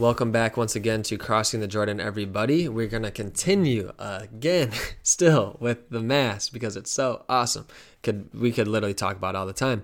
Welcome 0.00 0.32
back 0.32 0.56
once 0.56 0.74
again 0.74 1.02
to 1.02 1.18
Crossing 1.18 1.60
the 1.60 1.68
Jordan, 1.68 2.00
everybody. 2.00 2.70
We're 2.70 2.86
going 2.86 3.02
to 3.02 3.10
continue 3.10 3.92
again, 3.98 4.72
still 5.02 5.58
with 5.60 5.90
the 5.90 6.00
Mass 6.00 6.48
because 6.48 6.74
it's 6.74 6.90
so 6.90 7.26
awesome. 7.28 7.66
Could 8.02 8.30
we 8.32 8.50
could 8.50 8.66
literally 8.66 8.94
talk 8.94 9.16
about 9.16 9.36
all 9.36 9.44
the 9.44 9.52
time, 9.52 9.82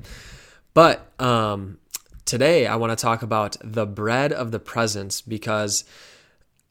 but 0.73 1.13
um, 1.21 1.77
today 2.25 2.67
I 2.67 2.77
want 2.77 2.99
to 2.99 3.03
talk 3.03 3.21
about 3.21 3.59
the 3.63 3.85
bread 3.85 4.33
of 4.33 4.53
the 4.53 4.59
presence 4.59 5.21
because 5.21 5.85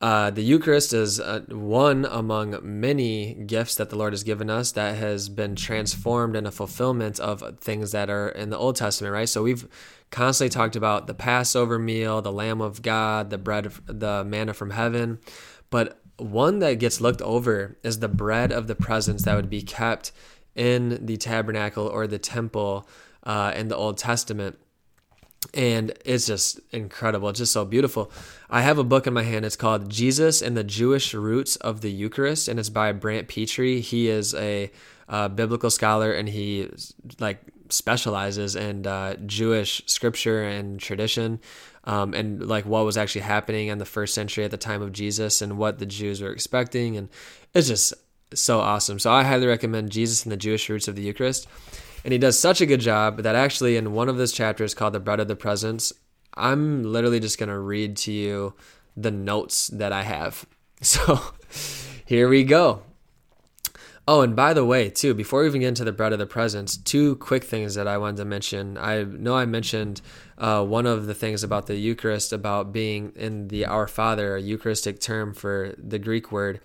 uh, 0.02 0.30
the 0.30 0.44
Eucharist 0.44 0.94
is 0.94 1.20
uh, 1.20 1.42
one 1.50 2.06
among 2.06 2.60
many 2.62 3.34
gifts 3.34 3.76
that 3.76 3.90
the 3.90 3.96
Lord 3.96 4.14
has 4.14 4.24
given 4.24 4.50
us 4.50 4.74
that 4.74 4.98
has 4.98 5.30
been 5.30 5.56
transformed 5.56 6.36
in 6.36 6.46
a 6.46 6.52
fulfillment 6.52 7.20
of 7.20 7.60
things 7.60 7.92
that 7.92 8.10
are 8.10 8.30
in 8.30 8.50
the 8.50 8.58
Old 8.58 8.76
Testament, 8.76 9.14
right? 9.14 9.30
So 9.30 9.44
we've 9.44 9.68
constantly 10.12 10.50
talked 10.50 10.76
about 10.76 11.08
the 11.08 11.14
Passover 11.14 11.80
meal, 11.80 12.22
the 12.22 12.32
Lamb 12.32 12.62
of 12.62 12.82
God, 12.82 13.30
the 13.30 13.38
bread, 13.38 13.66
of, 13.66 13.82
the 13.86 14.24
manna 14.26 14.54
from 14.54 14.72
heaven, 14.72 15.20
but 15.70 16.02
one 16.18 16.60
that 16.60 16.80
gets 16.80 17.02
looked 17.02 17.22
over 17.22 17.78
is 17.84 18.00
the 18.00 18.08
bread 18.08 18.52
of 18.52 18.68
the 18.68 18.76
presence 18.76 19.24
that 19.24 19.36
would 19.36 19.50
be 19.50 19.62
kept 19.62 20.12
in 20.56 21.06
the 21.06 21.18
tabernacle 21.18 21.88
or 21.88 22.08
the 22.08 22.20
temple 22.20 22.88
uh, 23.24 23.52
in 23.56 23.68
the 23.68 23.76
Old 23.76 23.98
Testament 23.98 24.58
and 25.54 25.94
it's 26.06 26.28
just 26.28 26.60
incredible. 26.72 27.30
It's 27.30 27.40
just 27.40 27.54
so 27.54 27.66
beautiful. 27.66 28.12
I 28.50 28.62
have 28.62 28.78
a 28.78 28.84
book 28.84 29.08
in 29.08 29.14
my 29.14 29.24
hand. 29.24 29.46
It's 29.46 29.56
called 29.56 29.90
Jesus 29.90 30.42
and 30.42 30.56
the 30.56 30.64
Jewish 30.64 31.14
Roots 31.14 31.56
of 31.58 31.82
the 31.82 31.92
Eucharist, 31.92 32.48
and 32.48 32.60
it's 32.60 32.70
by 32.70 32.92
Brant 32.92 33.28
Pitre. 33.28 33.80
He 33.80 34.08
is 34.08 34.34
a 34.36 34.72
uh, 35.10 35.28
biblical 35.30 35.70
scholar, 35.70 36.12
and 36.12 36.30
he 36.30 36.70
like 37.20 37.42
specializes 37.70 38.56
in 38.56 38.86
uh, 38.86 39.16
Jewish 39.26 39.84
scripture 39.86 40.44
and 40.44 40.80
tradition, 40.80 41.40
um, 41.84 42.14
and 42.14 42.46
like 42.48 42.66
what 42.66 42.86
was 42.86 42.98
actually 42.98 43.22
happening 43.22 43.68
in 43.68 43.78
the 43.78 43.86
first 43.86 44.14
century 44.14 44.44
at 44.44 44.52
the 44.52 44.58
time 44.58 44.82
of 44.82 44.92
Jesus, 44.92 45.42
and 45.42 45.58
what 45.58 45.80
the 45.80 45.86
Jews 45.86 46.22
were 46.22 46.32
expecting, 46.32 46.98
and 46.98 47.10
it's 47.54 47.68
just 47.68 47.94
so 48.34 48.60
awesome. 48.60 49.00
So 49.00 49.12
I 49.12 49.24
highly 49.24 49.48
recommend 49.48 49.92
Jesus 49.92 50.24
and 50.24 50.32
the 50.32 50.38
Jewish 50.38 50.70
Roots 50.70 50.88
of 50.88 50.96
the 50.96 51.04
Eucharist. 51.04 51.48
And 52.06 52.12
he 52.12 52.20
does 52.20 52.38
such 52.38 52.62
a 52.62 52.68
good 52.68 52.82
job 52.82 53.24
that 53.24 53.34
actually, 53.34 53.78
in 53.78 53.94
one 53.94 54.10
of 54.10 54.18
his 54.18 54.32
chapters 54.32 54.76
called 54.76 54.94
The 54.94 55.00
Bread 55.00 55.20
of 55.20 55.28
the 55.28 55.36
Presence, 55.36 55.92
I'm 56.36 56.84
literally 56.84 57.20
just 57.20 57.40
going 57.40 57.50
to 57.50 57.58
read 57.58 57.98
to 57.98 58.12
you 58.12 58.54
the 58.96 59.10
notes 59.10 59.68
that 59.70 59.92
I 59.92 60.04
have. 60.04 60.46
So 60.82 61.20
here 62.06 62.28
we 62.28 62.44
go. 62.44 62.84
Oh, 64.08 64.22
and 64.22 64.36
by 64.36 64.54
the 64.54 64.66
way, 64.66 64.92
too, 64.92 65.16
before 65.16 65.42
we 65.42 65.48
even 65.48 65.62
get 65.62 65.70
into 65.70 65.84
the 65.86 65.94
bread 65.94 66.14
of 66.14 66.20
the 66.20 66.28
presence, 66.28 66.78
two 66.78 67.16
quick 67.16 67.44
things 67.44 67.74
that 67.74 67.88
I 67.88 67.98
wanted 67.98 68.18
to 68.18 68.26
mention. 68.26 68.78
I 68.78 69.04
know 69.04 69.36
I 69.36 69.46
mentioned 69.46 70.02
uh, 70.38 70.64
one 70.64 70.86
of 70.86 71.08
the 71.08 71.16
things 71.16 71.44
about 71.44 71.66
the 71.66 71.78
Eucharist 71.78 72.32
about 72.32 72.72
being 72.72 73.14
in 73.16 73.48
the 73.48 73.66
Our 73.66 73.88
Father, 73.88 74.36
a 74.36 74.42
Eucharistic 74.42 75.00
term 75.00 75.34
for 75.34 75.74
the 75.78 75.98
Greek 75.98 76.32
word 76.32 76.60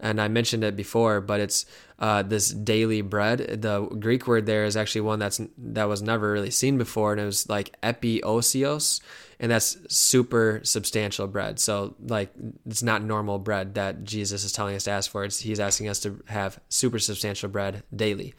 and 0.00 0.20
I 0.20 0.28
mentioned 0.28 0.64
it 0.64 0.76
before, 0.76 1.20
but 1.20 1.40
it's 1.40 1.66
uh, 1.98 2.22
this 2.22 2.50
daily 2.50 3.02
bread. 3.02 3.62
The 3.62 3.82
Greek 3.82 4.26
word 4.26 4.46
there 4.46 4.64
is 4.64 4.76
actually 4.76 5.02
one 5.02 5.18
that's 5.18 5.40
that 5.58 5.84
was 5.84 6.02
never 6.02 6.32
really 6.32 6.50
seen 6.50 6.78
before, 6.78 7.12
and 7.12 7.20
it 7.20 7.24
was 7.26 7.48
like 7.48 7.80
epiousios, 7.82 9.00
and 9.38 9.50
that's 9.50 9.76
super 9.88 10.60
substantial 10.64 11.26
bread. 11.26 11.58
So 11.58 11.94
like 12.00 12.30
it's 12.66 12.82
not 12.82 13.02
normal 13.02 13.38
bread 13.38 13.74
that 13.74 14.04
Jesus 14.04 14.44
is 14.44 14.52
telling 14.52 14.74
us 14.74 14.84
to 14.84 14.90
ask 14.90 15.10
for. 15.10 15.24
It's, 15.24 15.40
he's 15.40 15.60
asking 15.60 15.88
us 15.88 16.00
to 16.00 16.22
have 16.26 16.60
super 16.68 16.98
substantial 16.98 17.48
bread 17.48 17.82
daily. 17.94 18.34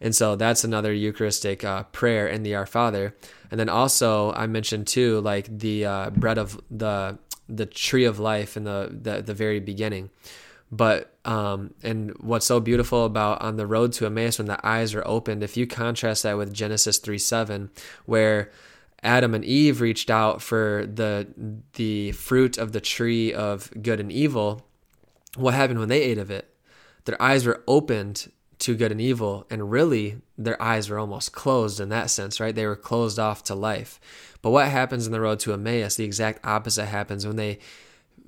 And 0.00 0.14
so 0.14 0.36
that's 0.36 0.62
another 0.62 0.92
Eucharistic 0.92 1.64
uh, 1.64 1.82
prayer 1.84 2.28
in 2.28 2.44
the 2.44 2.54
Our 2.54 2.66
Father. 2.66 3.16
And 3.50 3.58
then 3.58 3.68
also 3.68 4.32
I 4.32 4.46
mentioned 4.46 4.86
too, 4.86 5.20
like 5.20 5.46
the 5.58 5.84
uh, 5.84 6.10
bread 6.10 6.38
of 6.38 6.60
the 6.70 7.18
the 7.48 7.66
tree 7.66 8.04
of 8.04 8.18
life 8.18 8.56
in 8.56 8.64
the, 8.64 8.88
the 8.90 9.22
the 9.22 9.34
very 9.34 9.58
beginning 9.58 10.10
but 10.70 11.14
um, 11.24 11.74
and 11.82 12.16
what's 12.18 12.46
so 12.46 12.60
beautiful 12.60 13.04
about 13.04 13.42
on 13.42 13.56
the 13.56 13.66
road 13.66 13.92
to 13.94 14.06
Emmaus 14.06 14.38
when 14.38 14.46
the 14.46 14.66
eyes 14.66 14.94
are 14.94 15.06
opened, 15.06 15.42
if 15.42 15.56
you 15.56 15.66
contrast 15.66 16.22
that 16.22 16.36
with 16.36 16.52
Genesis 16.52 16.98
three 16.98 17.18
seven, 17.18 17.70
where 18.06 18.50
Adam 19.02 19.34
and 19.34 19.44
Eve 19.44 19.80
reached 19.80 20.10
out 20.10 20.42
for 20.42 20.86
the 20.92 21.28
the 21.74 22.12
fruit 22.12 22.58
of 22.58 22.72
the 22.72 22.80
tree 22.80 23.32
of 23.32 23.70
good 23.82 24.00
and 24.00 24.12
evil, 24.12 24.66
what 25.36 25.54
happened 25.54 25.78
when 25.78 25.88
they 25.88 26.02
ate 26.02 26.18
of 26.18 26.30
it? 26.30 26.54
Their 27.04 27.20
eyes 27.22 27.46
were 27.46 27.62
opened 27.66 28.30
to 28.58 28.74
good 28.74 28.90
and 28.90 29.00
evil, 29.00 29.46
and 29.50 29.70
really 29.70 30.20
their 30.36 30.60
eyes 30.60 30.90
were 30.90 30.98
almost 30.98 31.32
closed 31.32 31.80
in 31.80 31.88
that 31.90 32.10
sense, 32.10 32.40
right? 32.40 32.54
They 32.54 32.66
were 32.66 32.76
closed 32.76 33.18
off 33.18 33.44
to 33.44 33.54
life. 33.54 34.00
But 34.42 34.50
what 34.50 34.68
happens 34.68 35.06
in 35.06 35.12
the 35.12 35.20
road 35.20 35.40
to 35.40 35.52
Emmaus? 35.52 35.96
The 35.96 36.04
exact 36.04 36.44
opposite 36.44 36.86
happens 36.86 37.26
when 37.26 37.36
they 37.36 37.58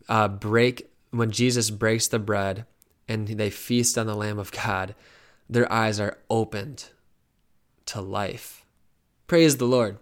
uh, 0.08 0.28
break 0.28 0.89
when 1.10 1.30
Jesus 1.30 1.70
breaks 1.70 2.08
the 2.08 2.18
bread 2.18 2.66
and 3.08 3.28
they 3.28 3.50
feast 3.50 3.98
on 3.98 4.06
the 4.06 4.14
Lamb 4.14 4.38
of 4.38 4.52
God, 4.52 4.94
their 5.48 5.70
eyes 5.72 5.98
are 5.98 6.18
opened 6.28 6.86
to 7.86 8.00
life. 8.00 8.64
Praise 9.26 9.56
the 9.56 9.64
Lord. 9.66 9.98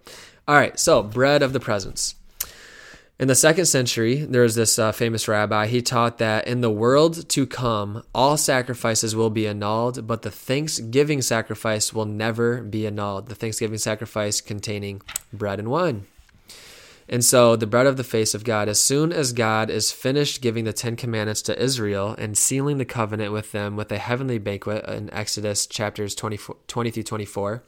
All 0.47 0.55
right, 0.55 0.79
so 0.79 1.03
bread 1.03 1.41
of 1.41 1.53
the 1.53 1.59
presence. 1.59 2.15
In 3.19 3.27
the 3.27 3.35
second 3.35 3.65
century, 3.65 4.23
there 4.23 4.43
was 4.43 4.55
this 4.55 4.79
uh, 4.79 4.93
famous 4.93 5.27
rabbi. 5.27 5.67
He 5.67 5.81
taught 5.81 6.19
that 6.19 6.47
in 6.47 6.61
the 6.61 6.71
world 6.71 7.27
to 7.29 7.45
come, 7.45 8.03
all 8.15 8.37
sacrifices 8.37 9.13
will 9.13 9.29
be 9.29 9.45
annulled, 9.45 10.07
but 10.07 10.21
the 10.21 10.31
thanksgiving 10.31 11.21
sacrifice 11.21 11.93
will 11.93 12.05
never 12.05 12.61
be 12.61 12.87
annulled. 12.87 13.27
The 13.27 13.35
thanksgiving 13.35 13.77
sacrifice 13.77 14.39
containing 14.39 15.01
bread 15.33 15.59
and 15.59 15.69
wine. 15.69 16.07
And 17.11 17.25
so, 17.25 17.55
the 17.55 17.65
bread 17.65 17.87
of 17.87 17.97
the 17.97 18.03
face 18.03 18.35
of 18.35 18.43
God, 18.43 18.69
as 18.69 18.79
soon 18.79 19.11
as 19.11 19.33
God 19.33 19.71
is 19.71 19.91
finished 19.91 20.43
giving 20.43 20.65
the 20.65 20.73
Ten 20.73 20.95
Commandments 20.95 21.41
to 21.43 21.59
Israel 21.59 22.13
and 22.19 22.37
sealing 22.37 22.77
the 22.77 22.85
covenant 22.85 23.33
with 23.33 23.51
them 23.51 23.75
with 23.75 23.91
a 23.91 23.97
heavenly 23.97 24.37
banquet 24.37 24.85
in 24.85 25.11
Exodus 25.11 25.65
chapters 25.65 26.13
20, 26.13 26.37
20 26.67 26.91
through 26.91 27.03
24, 27.03 27.63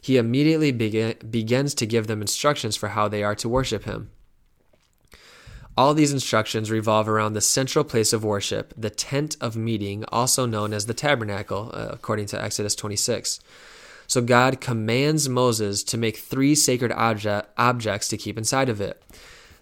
he 0.00 0.16
immediately 0.16 0.72
begin, 0.72 1.16
begins 1.30 1.74
to 1.74 1.86
give 1.86 2.06
them 2.06 2.22
instructions 2.22 2.76
for 2.76 2.88
how 2.88 3.08
they 3.08 3.22
are 3.22 3.34
to 3.34 3.48
worship 3.48 3.84
him. 3.84 4.10
All 5.76 5.92
these 5.92 6.12
instructions 6.12 6.70
revolve 6.70 7.10
around 7.10 7.34
the 7.34 7.42
central 7.42 7.84
place 7.84 8.14
of 8.14 8.24
worship, 8.24 8.72
the 8.74 8.90
tent 8.90 9.36
of 9.38 9.54
meeting, 9.54 10.04
also 10.10 10.46
known 10.46 10.72
as 10.72 10.86
the 10.86 10.94
tabernacle, 10.94 11.70
uh, 11.74 11.88
according 11.90 12.26
to 12.28 12.42
Exodus 12.42 12.74
26. 12.74 13.38
So 14.08 14.20
God 14.20 14.60
commands 14.60 15.28
Moses 15.28 15.84
to 15.84 15.96
make 15.96 16.16
three 16.16 16.56
sacred 16.56 16.90
object, 16.92 17.50
objects 17.56 18.08
to 18.08 18.16
keep 18.16 18.36
inside 18.36 18.68
of 18.68 18.80
it. 18.80 19.00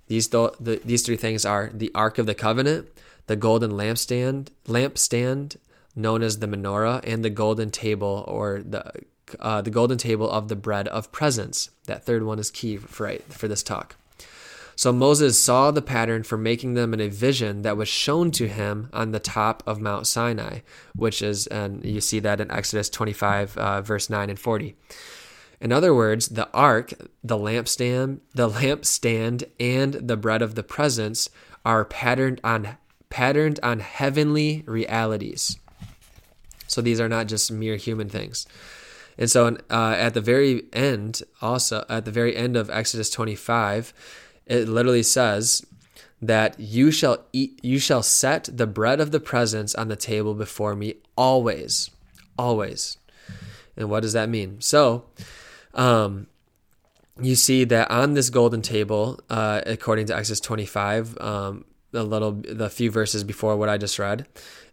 These, 0.06 0.28
th- 0.28 0.52
the, 0.58 0.80
these 0.84 1.02
three 1.02 1.16
things 1.16 1.44
are 1.44 1.70
the 1.74 1.90
Ark 1.94 2.16
of 2.16 2.26
the 2.26 2.34
Covenant, 2.34 2.88
the 3.26 3.36
golden 3.36 3.72
lampstand, 3.72 4.48
lampstand 4.66 5.56
known 5.96 6.22
as 6.22 6.38
the 6.38 6.46
menorah, 6.46 7.00
and 7.04 7.24
the 7.24 7.30
golden 7.30 7.70
table 7.70 8.24
or 8.28 8.62
the 8.64 8.92
uh, 9.40 9.60
the 9.60 9.70
golden 9.70 9.98
table 9.98 10.30
of 10.30 10.46
the 10.46 10.54
bread 10.54 10.86
of 10.88 11.10
presence. 11.10 11.70
That 11.86 12.04
third 12.04 12.22
one 12.22 12.38
is 12.38 12.50
key 12.50 12.76
for, 12.76 13.12
for 13.28 13.48
this 13.48 13.64
talk. 13.64 13.96
So 14.76 14.92
Moses 14.92 15.42
saw 15.42 15.70
the 15.70 15.80
pattern 15.80 16.22
for 16.22 16.36
making 16.36 16.74
them 16.74 16.92
in 16.92 17.00
a 17.00 17.08
vision 17.08 17.62
that 17.62 17.78
was 17.78 17.88
shown 17.88 18.30
to 18.32 18.46
him 18.46 18.90
on 18.92 19.10
the 19.10 19.18
top 19.18 19.62
of 19.66 19.80
Mount 19.80 20.06
Sinai, 20.06 20.60
which 20.94 21.22
is, 21.22 21.46
and 21.46 21.82
you 21.82 22.02
see 22.02 22.20
that 22.20 22.40
in 22.42 22.50
Exodus 22.50 22.90
25, 22.90 23.56
uh, 23.56 23.80
verse 23.80 24.10
9 24.10 24.28
and 24.28 24.38
40. 24.38 24.76
In 25.62 25.72
other 25.72 25.94
words, 25.94 26.28
the 26.28 26.50
ark, 26.52 26.92
the 27.24 27.38
lampstand, 27.38 28.20
the 28.34 28.50
lampstand, 28.50 29.44
and 29.58 29.94
the 29.94 30.16
bread 30.16 30.42
of 30.42 30.54
the 30.54 30.62
presence 30.62 31.30
are 31.64 31.84
patterned 31.84 32.40
on 32.44 32.76
patterned 33.08 33.58
on 33.62 33.80
heavenly 33.80 34.62
realities. 34.66 35.56
So 36.66 36.82
these 36.82 37.00
are 37.00 37.08
not 37.08 37.28
just 37.28 37.50
mere 37.50 37.76
human 37.76 38.08
things. 38.08 38.46
And 39.16 39.30
so 39.30 39.56
uh, 39.70 39.94
at 39.96 40.12
the 40.12 40.20
very 40.20 40.64
end, 40.72 41.22
also 41.40 41.84
at 41.88 42.04
the 42.04 42.10
very 42.10 42.36
end 42.36 42.56
of 42.56 42.68
Exodus 42.68 43.08
25, 43.08 43.94
it 44.46 44.68
literally 44.68 45.02
says 45.02 45.64
that 46.22 46.58
you 46.58 46.90
shall 46.90 47.24
eat 47.32 47.60
you 47.62 47.78
shall 47.78 48.02
set 48.02 48.48
the 48.52 48.66
bread 48.66 49.00
of 49.00 49.10
the 49.10 49.20
presence 49.20 49.74
on 49.74 49.88
the 49.88 49.96
table 49.96 50.34
before 50.34 50.74
me 50.74 50.94
always 51.16 51.90
always. 52.38 52.96
And 53.76 53.90
what 53.90 54.00
does 54.00 54.12
that 54.14 54.28
mean? 54.28 54.60
So 54.60 55.04
um 55.74 56.26
you 57.20 57.34
see 57.34 57.64
that 57.64 57.90
on 57.90 58.14
this 58.14 58.30
golden 58.30 58.62
table 58.62 59.20
uh 59.30 59.60
according 59.66 60.06
to 60.06 60.16
exodus 60.16 60.40
25 60.40 61.18
um 61.20 61.64
a 61.92 62.02
little 62.02 62.32
the 62.32 62.68
few 62.68 62.90
verses 62.90 63.24
before 63.24 63.56
what 63.56 63.68
i 63.68 63.78
just 63.78 63.98
read 63.98 64.26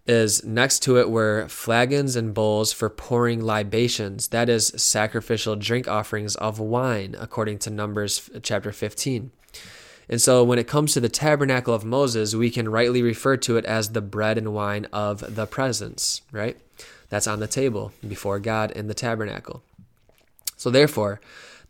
is 0.05 0.43
next 0.43 0.79
to 0.79 0.97
it 0.97 1.09
were 1.09 1.47
flagons 1.47 2.15
and 2.17 2.33
bowls 2.33 2.73
for 2.73 2.89
pouring 2.89 3.41
libations 3.41 4.29
that 4.29 4.49
is 4.49 4.67
sacrificial 4.75 5.55
drink 5.55 5.87
offerings 5.87 6.35
of 6.35 6.59
wine 6.59 7.15
according 7.17 7.57
to 7.57 7.69
numbers 7.69 8.29
chapter 8.41 8.71
15 8.71 9.31
and 10.09 10.21
so 10.21 10.43
when 10.43 10.59
it 10.59 10.67
comes 10.67 10.93
to 10.93 10.99
the 10.99 11.09
tabernacle 11.09 11.73
of 11.73 11.85
Moses, 11.85 12.35
we 12.35 12.49
can 12.49 12.69
rightly 12.69 13.01
refer 13.01 13.37
to 13.37 13.57
it 13.57 13.65
as 13.65 13.89
the 13.89 14.01
bread 14.01 14.37
and 14.37 14.53
wine 14.53 14.85
of 14.91 15.35
the 15.35 15.45
presence, 15.45 16.21
right? 16.31 16.57
That's 17.09 17.27
on 17.27 17.39
the 17.39 17.47
table 17.47 17.91
before 18.05 18.39
God 18.39 18.71
in 18.71 18.87
the 18.87 18.93
tabernacle. 18.93 19.63
So 20.57 20.69
therefore, 20.69 21.21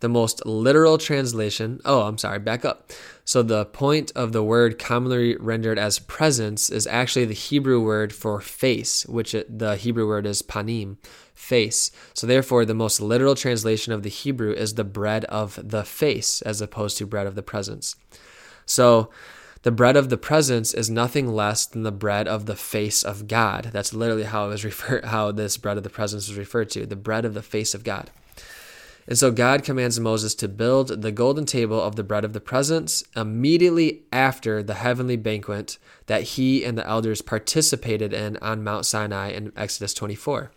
the 0.03 0.09
most 0.09 0.45
literal 0.45 0.97
translation. 0.97 1.79
Oh, 1.85 2.01
I'm 2.01 2.17
sorry, 2.17 2.37
back 2.37 2.65
up. 2.65 2.91
So, 3.23 3.41
the 3.41 3.65
point 3.65 4.11
of 4.15 4.33
the 4.33 4.43
word 4.43 4.77
commonly 4.77 5.37
rendered 5.37 5.79
as 5.79 5.97
presence 5.97 6.69
is 6.69 6.85
actually 6.87 7.23
the 7.23 7.33
Hebrew 7.33 7.81
word 7.81 8.11
for 8.11 8.41
face, 8.41 9.05
which 9.05 9.33
it, 9.33 9.59
the 9.59 9.77
Hebrew 9.77 10.05
word 10.05 10.25
is 10.25 10.41
panim, 10.41 10.97
face. 11.33 11.89
So, 12.13 12.27
therefore, 12.27 12.65
the 12.65 12.73
most 12.73 12.99
literal 12.99 13.33
translation 13.33 13.93
of 13.93 14.03
the 14.03 14.09
Hebrew 14.09 14.51
is 14.51 14.73
the 14.73 14.83
bread 14.83 15.23
of 15.25 15.57
the 15.63 15.85
face 15.85 16.41
as 16.41 16.59
opposed 16.59 16.97
to 16.97 17.07
bread 17.07 17.25
of 17.25 17.35
the 17.35 17.41
presence. 17.41 17.95
So, 18.65 19.09
the 19.61 19.71
bread 19.71 19.95
of 19.95 20.09
the 20.09 20.17
presence 20.17 20.73
is 20.73 20.89
nothing 20.89 21.29
less 21.29 21.65
than 21.65 21.83
the 21.83 21.93
bread 21.93 22.27
of 22.27 22.45
the 22.45 22.57
face 22.57 23.03
of 23.03 23.29
God. 23.29 23.69
That's 23.71 23.93
literally 23.93 24.23
how 24.23 24.47
it 24.47 24.49
was 24.49 24.65
referred 24.65 25.05
how 25.05 25.31
this 25.31 25.55
bread 25.55 25.77
of 25.77 25.83
the 25.83 25.89
presence 25.89 26.27
was 26.27 26.37
referred 26.37 26.69
to, 26.71 26.85
the 26.85 26.97
bread 26.97 27.23
of 27.23 27.33
the 27.33 27.41
face 27.41 27.73
of 27.73 27.85
God. 27.85 28.11
And 29.07 29.17
so 29.17 29.31
God 29.31 29.63
commands 29.63 29.99
Moses 29.99 30.33
to 30.35 30.47
build 30.47 31.01
the 31.01 31.11
golden 31.11 31.45
table 31.45 31.81
of 31.81 31.95
the 31.95 32.03
bread 32.03 32.23
of 32.23 32.33
the 32.33 32.39
presence 32.39 33.03
immediately 33.15 34.03
after 34.11 34.63
the 34.63 34.75
heavenly 34.75 35.17
banquet 35.17 35.77
that 36.05 36.23
he 36.23 36.63
and 36.63 36.77
the 36.77 36.87
elders 36.87 37.21
participated 37.21 38.13
in 38.13 38.37
on 38.37 38.63
Mount 38.63 38.85
Sinai 38.85 39.31
in 39.31 39.51
Exodus 39.57 39.93
24. 39.93 40.51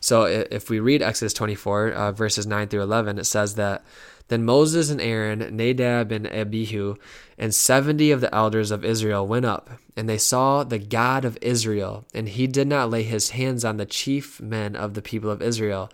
So 0.00 0.24
if 0.24 0.68
we 0.68 0.78
read 0.78 1.02
Exodus 1.02 1.32
24, 1.32 1.90
uh, 1.90 2.12
verses 2.12 2.46
9 2.46 2.68
through 2.68 2.82
11, 2.82 3.18
it 3.18 3.24
says 3.24 3.54
that 3.54 3.84
then 4.28 4.44
Moses 4.44 4.90
and 4.90 5.00
Aaron, 5.00 5.56
Nadab 5.56 6.10
and 6.10 6.26
Abihu, 6.26 6.96
and 7.38 7.54
70 7.54 8.10
of 8.10 8.20
the 8.20 8.34
elders 8.34 8.70
of 8.70 8.84
Israel 8.84 9.26
went 9.26 9.44
up, 9.44 9.70
and 9.96 10.08
they 10.08 10.18
saw 10.18 10.64
the 10.64 10.78
God 10.78 11.24
of 11.24 11.38
Israel, 11.40 12.04
and 12.12 12.28
he 12.28 12.46
did 12.46 12.66
not 12.66 12.90
lay 12.90 13.04
his 13.04 13.30
hands 13.30 13.64
on 13.64 13.76
the 13.76 13.86
chief 13.86 14.40
men 14.40 14.74
of 14.74 14.94
the 14.94 15.02
people 15.02 15.30
of 15.30 15.42
Israel 15.42 15.90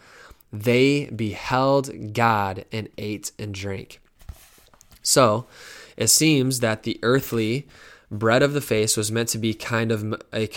they 0.52 1.06
beheld 1.06 2.12
God 2.12 2.64
and 2.70 2.88
ate 2.98 3.32
and 3.38 3.54
drank. 3.54 4.00
So 5.02 5.46
it 5.96 6.08
seems 6.08 6.60
that 6.60 6.82
the 6.82 6.98
earthly 7.02 7.66
bread 8.10 8.42
of 8.42 8.52
the 8.52 8.60
face 8.60 8.96
was 8.96 9.10
meant 9.10 9.30
to 9.30 9.38
be 9.38 9.54
kind 9.54 9.90
of 9.90 10.22
a, 10.32 10.48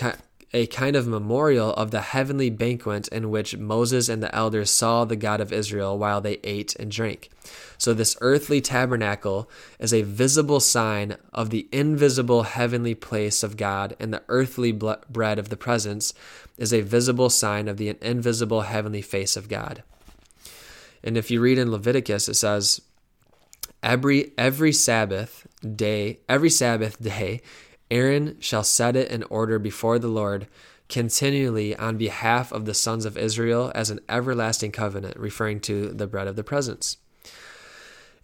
a 0.56 0.66
kind 0.68 0.96
of 0.96 1.06
memorial 1.06 1.74
of 1.74 1.90
the 1.90 2.00
heavenly 2.00 2.48
banquet 2.48 3.08
in 3.08 3.28
which 3.28 3.58
Moses 3.58 4.08
and 4.08 4.22
the 4.22 4.34
elders 4.34 4.70
saw 4.70 5.04
the 5.04 5.14
God 5.14 5.38
of 5.38 5.52
Israel 5.52 5.98
while 5.98 6.22
they 6.22 6.38
ate 6.42 6.74
and 6.76 6.90
drank. 6.90 7.28
So, 7.76 7.92
this 7.92 8.16
earthly 8.22 8.62
tabernacle 8.62 9.50
is 9.78 9.92
a 9.92 10.00
visible 10.00 10.60
sign 10.60 11.18
of 11.30 11.50
the 11.50 11.68
invisible 11.72 12.44
heavenly 12.44 12.94
place 12.94 13.42
of 13.42 13.58
God, 13.58 13.96
and 14.00 14.14
the 14.14 14.22
earthly 14.28 14.72
bread 14.72 15.38
of 15.38 15.50
the 15.50 15.58
presence 15.58 16.14
is 16.56 16.72
a 16.72 16.80
visible 16.80 17.28
sign 17.28 17.68
of 17.68 17.76
the 17.76 17.94
invisible 18.00 18.62
heavenly 18.62 19.02
face 19.02 19.36
of 19.36 19.50
God. 19.50 19.82
And 21.04 21.18
if 21.18 21.30
you 21.30 21.42
read 21.42 21.58
in 21.58 21.70
Leviticus, 21.70 22.30
it 22.30 22.34
says, 22.34 22.80
every 23.82 24.32
every 24.38 24.72
Sabbath 24.72 25.46
day, 25.76 26.20
every 26.30 26.50
Sabbath 26.50 26.98
day, 26.98 27.42
Aaron 27.90 28.36
shall 28.40 28.64
set 28.64 28.96
it 28.96 29.10
in 29.10 29.22
order 29.24 29.58
before 29.58 29.98
the 29.98 30.08
Lord 30.08 30.46
continually 30.88 31.74
on 31.76 31.96
behalf 31.96 32.52
of 32.52 32.64
the 32.64 32.74
sons 32.74 33.04
of 33.04 33.18
Israel 33.18 33.72
as 33.74 33.90
an 33.90 34.00
everlasting 34.08 34.72
covenant, 34.72 35.16
referring 35.16 35.60
to 35.60 35.88
the 35.88 36.06
bread 36.06 36.28
of 36.28 36.36
the 36.36 36.44
presence. 36.44 36.96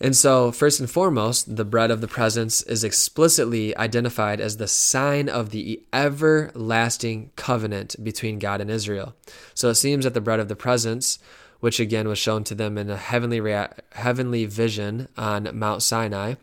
And 0.00 0.16
so, 0.16 0.50
first 0.50 0.80
and 0.80 0.90
foremost, 0.90 1.54
the 1.54 1.64
bread 1.64 1.92
of 1.92 2.00
the 2.00 2.08
presence 2.08 2.60
is 2.62 2.82
explicitly 2.82 3.76
identified 3.76 4.40
as 4.40 4.56
the 4.56 4.66
sign 4.66 5.28
of 5.28 5.50
the 5.50 5.80
everlasting 5.92 7.30
covenant 7.36 7.94
between 8.02 8.40
God 8.40 8.60
and 8.60 8.68
Israel. 8.68 9.14
So 9.54 9.68
it 9.68 9.76
seems 9.76 10.04
that 10.04 10.14
the 10.14 10.20
bread 10.20 10.40
of 10.40 10.48
the 10.48 10.56
presence, 10.56 11.20
which 11.60 11.78
again 11.78 12.08
was 12.08 12.18
shown 12.18 12.42
to 12.44 12.54
them 12.56 12.78
in 12.78 12.90
a 12.90 12.96
heavenly, 12.96 13.40
rea- 13.40 13.68
heavenly 13.92 14.44
vision 14.44 15.06
on 15.16 15.48
Mount 15.52 15.84
Sinai, 15.84 16.34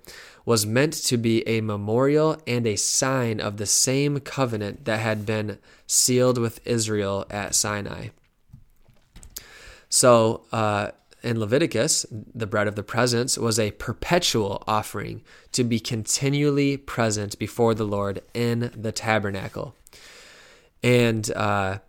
was 0.46 0.66
meant 0.66 0.94
to 0.94 1.18
be 1.18 1.48
a 1.48 1.62
memorial 1.62 2.38
and 2.48 2.66
a 2.66 2.76
sign 2.76 3.40
of 3.40 3.58
the 3.58 3.66
same 3.66 4.20
covenant 4.20 4.86
that 4.86 5.00
had 5.00 5.26
been 5.26 5.58
sealed 5.88 6.38
with 6.38 6.66
Israel 6.66 7.26
at 7.30 7.56
Sinai. 7.56 8.10
So, 9.90 10.46
uh, 10.52 10.92
in 11.22 11.40
Leviticus, 11.40 12.06
the 12.12 12.48
bread 12.48 12.68
of 12.68 12.76
the 12.76 12.84
presence 12.84 13.38
was 13.38 13.60
a 13.60 13.72
perpetual 13.72 14.64
offering 14.68 15.22
to 15.52 15.64
be 15.64 15.80
continually 15.80 16.78
present 16.78 17.38
before 17.38 17.74
the 17.74 17.84
Lord 17.84 18.22
in 18.34 18.72
the 18.76 18.92
tabernacle. 18.92 19.76
And 20.82 21.30
uh, 21.32 21.80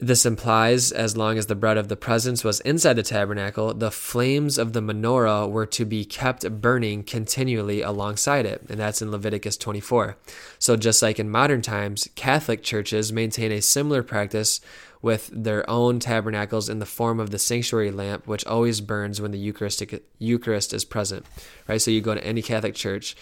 this 0.00 0.24
implies, 0.24 0.92
as 0.92 1.16
long 1.16 1.38
as 1.38 1.46
the 1.46 1.56
bread 1.56 1.76
of 1.76 1.88
the 1.88 1.96
presence 1.96 2.44
was 2.44 2.60
inside 2.60 2.94
the 2.94 3.02
tabernacle, 3.02 3.74
the 3.74 3.90
flames 3.90 4.56
of 4.56 4.72
the 4.72 4.80
menorah 4.80 5.50
were 5.50 5.66
to 5.66 5.84
be 5.84 6.04
kept 6.04 6.48
burning 6.60 7.02
continually 7.02 7.82
alongside 7.82 8.46
it. 8.46 8.62
And 8.68 8.78
that's 8.78 9.02
in 9.02 9.10
Leviticus 9.10 9.56
24. 9.56 10.16
So, 10.60 10.76
just 10.76 11.02
like 11.02 11.18
in 11.18 11.28
modern 11.28 11.62
times, 11.62 12.08
Catholic 12.14 12.62
churches 12.62 13.12
maintain 13.12 13.50
a 13.50 13.60
similar 13.60 14.04
practice 14.04 14.60
with 15.02 15.30
their 15.32 15.68
own 15.68 15.98
tabernacles 15.98 16.68
in 16.68 16.78
the 16.78 16.86
form 16.86 17.18
of 17.18 17.30
the 17.30 17.38
sanctuary 17.38 17.90
lamp, 17.90 18.26
which 18.28 18.46
always 18.46 18.80
burns 18.80 19.20
when 19.20 19.32
the 19.32 19.38
Eucharistic 19.38 20.04
Eucharist 20.20 20.72
is 20.72 20.84
present. 20.84 21.26
Right? 21.66 21.80
So 21.82 21.90
you 21.90 22.00
go 22.00 22.14
to 22.14 22.24
any 22.24 22.42
Catholic 22.42 22.76
church, 22.76 23.16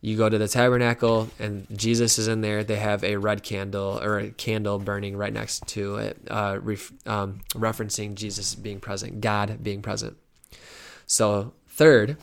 you 0.00 0.16
go 0.16 0.28
to 0.28 0.38
the 0.38 0.46
tabernacle, 0.46 1.28
and 1.38 1.66
Jesus 1.76 2.18
is 2.18 2.28
in 2.28 2.40
there. 2.40 2.62
They 2.62 2.76
have 2.76 3.02
a 3.02 3.16
red 3.16 3.42
candle 3.42 3.98
or 4.00 4.18
a 4.18 4.30
candle 4.30 4.78
burning 4.78 5.16
right 5.16 5.32
next 5.32 5.66
to 5.68 5.96
it, 5.96 6.18
uh, 6.30 6.58
ref, 6.62 6.92
um, 7.06 7.40
referencing 7.50 8.14
Jesus 8.14 8.54
being 8.54 8.78
present, 8.78 9.20
God 9.20 9.62
being 9.62 9.82
present. 9.82 10.16
So, 11.06 11.52
third, 11.66 12.16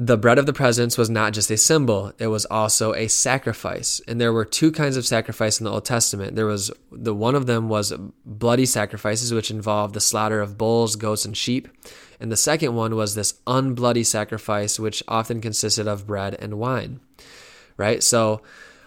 the 0.00 0.16
bread 0.16 0.38
of 0.38 0.46
the 0.46 0.52
presence 0.52 0.96
was 0.96 1.10
not 1.10 1.32
just 1.32 1.50
a 1.50 1.56
symbol, 1.56 2.12
it 2.18 2.28
was 2.28 2.46
also 2.46 2.94
a 2.94 3.08
sacrifice. 3.08 4.00
And 4.06 4.20
there 4.20 4.32
were 4.32 4.44
two 4.44 4.72
kinds 4.72 4.96
of 4.96 5.04
sacrifice 5.04 5.60
in 5.60 5.64
the 5.64 5.72
Old 5.72 5.84
Testament. 5.84 6.36
There 6.36 6.46
was 6.46 6.70
the 6.90 7.14
one 7.14 7.34
of 7.34 7.46
them 7.46 7.68
was 7.68 7.92
bloody 8.24 8.64
sacrifices, 8.64 9.34
which 9.34 9.50
involved 9.50 9.94
the 9.94 10.00
slaughter 10.00 10.40
of 10.40 10.56
bulls, 10.56 10.94
goats, 10.94 11.24
and 11.24 11.36
sheep. 11.36 11.68
And 12.20 12.32
the 12.32 12.36
second 12.36 12.74
one 12.74 12.96
was 12.96 13.14
this 13.14 13.34
unbloody 13.46 14.04
sacrifice, 14.04 14.78
which 14.78 15.02
often 15.06 15.40
consisted 15.40 15.86
of 15.86 16.06
bread 16.06 16.36
and 16.38 16.58
wine. 16.58 17.00
Right? 17.76 18.02
So, 18.02 18.42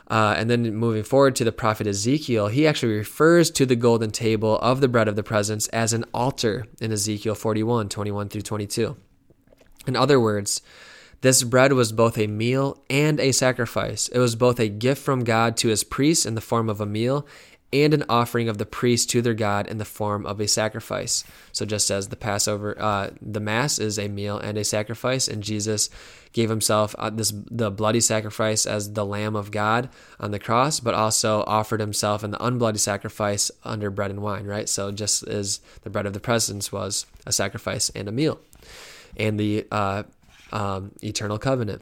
uh, 0.10 0.36
and 0.38 0.50
then 0.50 0.76
moving 0.76 1.04
forward 1.04 1.36
to 1.38 1.46
the 1.46 1.54
prophet 1.54 1.88
Ezekiel, 1.88 2.48
he 2.48 2.68
actually 2.68 2.94
refers 2.94 3.50
to 3.52 3.66
the 3.66 3.78
golden 3.78 4.12
table 4.12 4.60
of 4.60 4.82
the 4.82 4.90
bread 4.90 5.08
of 5.08 5.16
the 5.16 5.24
presence 5.24 5.68
as 5.70 5.94
an 5.94 6.04
altar 6.14 6.66
in 6.82 6.92
Ezekiel 6.92 7.36
41, 7.36 7.88
21 7.88 8.28
through 8.28 8.42
22. 8.42 8.98
In 9.88 9.96
other 9.96 10.20
words, 10.20 10.62
this 11.22 11.44
bread 11.44 11.74
was 11.74 11.92
both 11.92 12.18
a 12.18 12.28
meal 12.28 12.84
and 12.90 13.20
a 13.20 13.32
sacrifice. 13.32 14.08
It 14.08 14.20
was 14.20 14.36
both 14.36 14.60
a 14.60 14.68
gift 14.68 15.02
from 15.02 15.24
God 15.24 15.56
to 15.58 15.70
his 15.70 15.84
priests 15.84 16.26
in 16.26 16.36
the 16.36 16.42
form 16.42 16.68
of 16.68 16.82
a 16.82 16.86
meal 16.86 17.28
and 17.74 17.94
an 17.94 18.04
offering 18.10 18.50
of 18.50 18.58
the 18.58 18.66
priests 18.66 19.06
to 19.08 19.22
their 19.22 19.34
God 19.34 19.68
in 19.68 19.78
the 19.78 19.86
form 19.86 20.26
of 20.26 20.40
a 20.42 20.48
sacrifice. 20.48 21.24
So, 21.52 21.66
just 21.66 21.90
as 21.90 22.10
the 22.10 22.16
Passover, 22.16 22.76
uh, 22.80 23.12
the 23.22 23.40
Mass 23.40 23.80
is 23.80 23.98
a 23.98 24.08
meal 24.08 24.38
and 24.38 24.58
a 24.58 24.64
sacrifice, 24.64 25.28
and 25.28 25.42
Jesus 25.42 25.90
gave 26.34 26.50
himself 26.50 26.96
uh, 26.98 27.10
this 27.10 27.34
the 27.50 27.72
bloody 27.72 28.02
sacrifice 28.02 28.66
as 28.66 28.94
the 28.94 29.06
Lamb 29.06 29.36
of 29.36 29.52
God 29.52 29.90
on 30.20 30.32
the 30.32 30.40
cross, 30.40 30.80
but 30.80 30.94
also 30.94 31.44
offered 31.48 31.80
himself 31.80 32.24
in 32.24 32.32
the 32.32 32.38
unbloody 32.38 32.80
sacrifice 32.80 33.52
under 33.64 33.90
bread 33.90 34.12
and 34.12 34.22
wine. 34.22 34.46
Right. 34.46 34.68
So, 34.68 34.92
just 34.92 35.24
as 35.28 35.62
the 35.84 35.90
bread 35.90 36.06
of 36.06 36.14
the 36.14 36.20
presence 36.20 36.72
was 36.72 37.06
a 37.26 37.32
sacrifice 37.32 37.90
and 37.90 38.10
a 38.10 38.12
meal, 38.12 38.40
and 39.16 39.40
the 39.40 39.66
uh, 39.72 40.04
um, 40.52 40.92
eternal 41.02 41.40
covenant. 41.40 41.82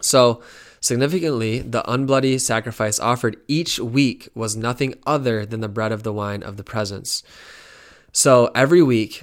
So, 0.00 0.42
significantly, 0.84 1.60
the 1.60 1.82
unbloody 1.84 2.38
sacrifice 2.38 3.00
offered 3.00 3.38
each 3.48 3.78
week 3.78 4.28
was 4.34 4.54
nothing 4.54 4.94
other 5.06 5.46
than 5.46 5.60
the 5.60 5.68
bread 5.68 5.92
of 5.92 6.02
the 6.02 6.12
wine 6.12 6.42
of 6.42 6.58
the 6.58 6.64
presence. 6.64 7.22
So, 8.12 8.50
every 8.54 8.82
week, 8.82 9.22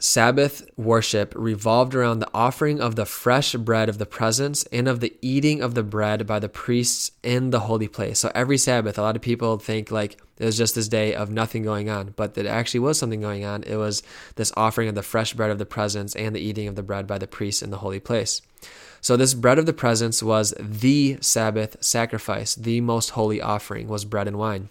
Sabbath 0.00 0.66
worship 0.78 1.34
revolved 1.36 1.94
around 1.94 2.20
the 2.20 2.30
offering 2.32 2.80
of 2.80 2.96
the 2.96 3.04
fresh 3.04 3.54
bread 3.54 3.90
of 3.90 3.98
the 3.98 4.06
presence 4.06 4.64
and 4.72 4.88
of 4.88 5.00
the 5.00 5.14
eating 5.20 5.60
of 5.60 5.74
the 5.74 5.82
bread 5.82 6.26
by 6.26 6.38
the 6.38 6.48
priests 6.48 7.12
in 7.22 7.50
the 7.50 7.60
holy 7.60 7.86
place. 7.86 8.18
So 8.18 8.32
every 8.34 8.56
Sabbath, 8.56 8.96
a 8.96 9.02
lot 9.02 9.14
of 9.14 9.20
people 9.20 9.58
think 9.58 9.90
like 9.90 10.16
it 10.38 10.46
was 10.46 10.56
just 10.56 10.74
this 10.74 10.88
day 10.88 11.14
of 11.14 11.30
nothing 11.30 11.62
going 11.62 11.90
on, 11.90 12.14
but 12.16 12.32
there 12.32 12.48
actually 12.48 12.80
was 12.80 12.98
something 12.98 13.20
going 13.20 13.44
on. 13.44 13.62
It 13.64 13.76
was 13.76 14.02
this 14.36 14.52
offering 14.56 14.88
of 14.88 14.94
the 14.94 15.02
fresh 15.02 15.34
bread 15.34 15.50
of 15.50 15.58
the 15.58 15.66
presence 15.66 16.16
and 16.16 16.34
the 16.34 16.40
eating 16.40 16.66
of 16.66 16.76
the 16.76 16.82
bread 16.82 17.06
by 17.06 17.18
the 17.18 17.26
priests 17.26 17.60
in 17.60 17.68
the 17.68 17.78
holy 17.78 18.00
place. 18.00 18.40
So 19.02 19.18
this 19.18 19.34
bread 19.34 19.58
of 19.58 19.66
the 19.66 19.74
presence 19.74 20.22
was 20.22 20.54
the 20.58 21.18
Sabbath 21.20 21.76
sacrifice, 21.84 22.54
the 22.54 22.80
most 22.80 23.10
holy 23.10 23.42
offering 23.42 23.86
was 23.86 24.06
bread 24.06 24.28
and 24.28 24.38
wine. 24.38 24.70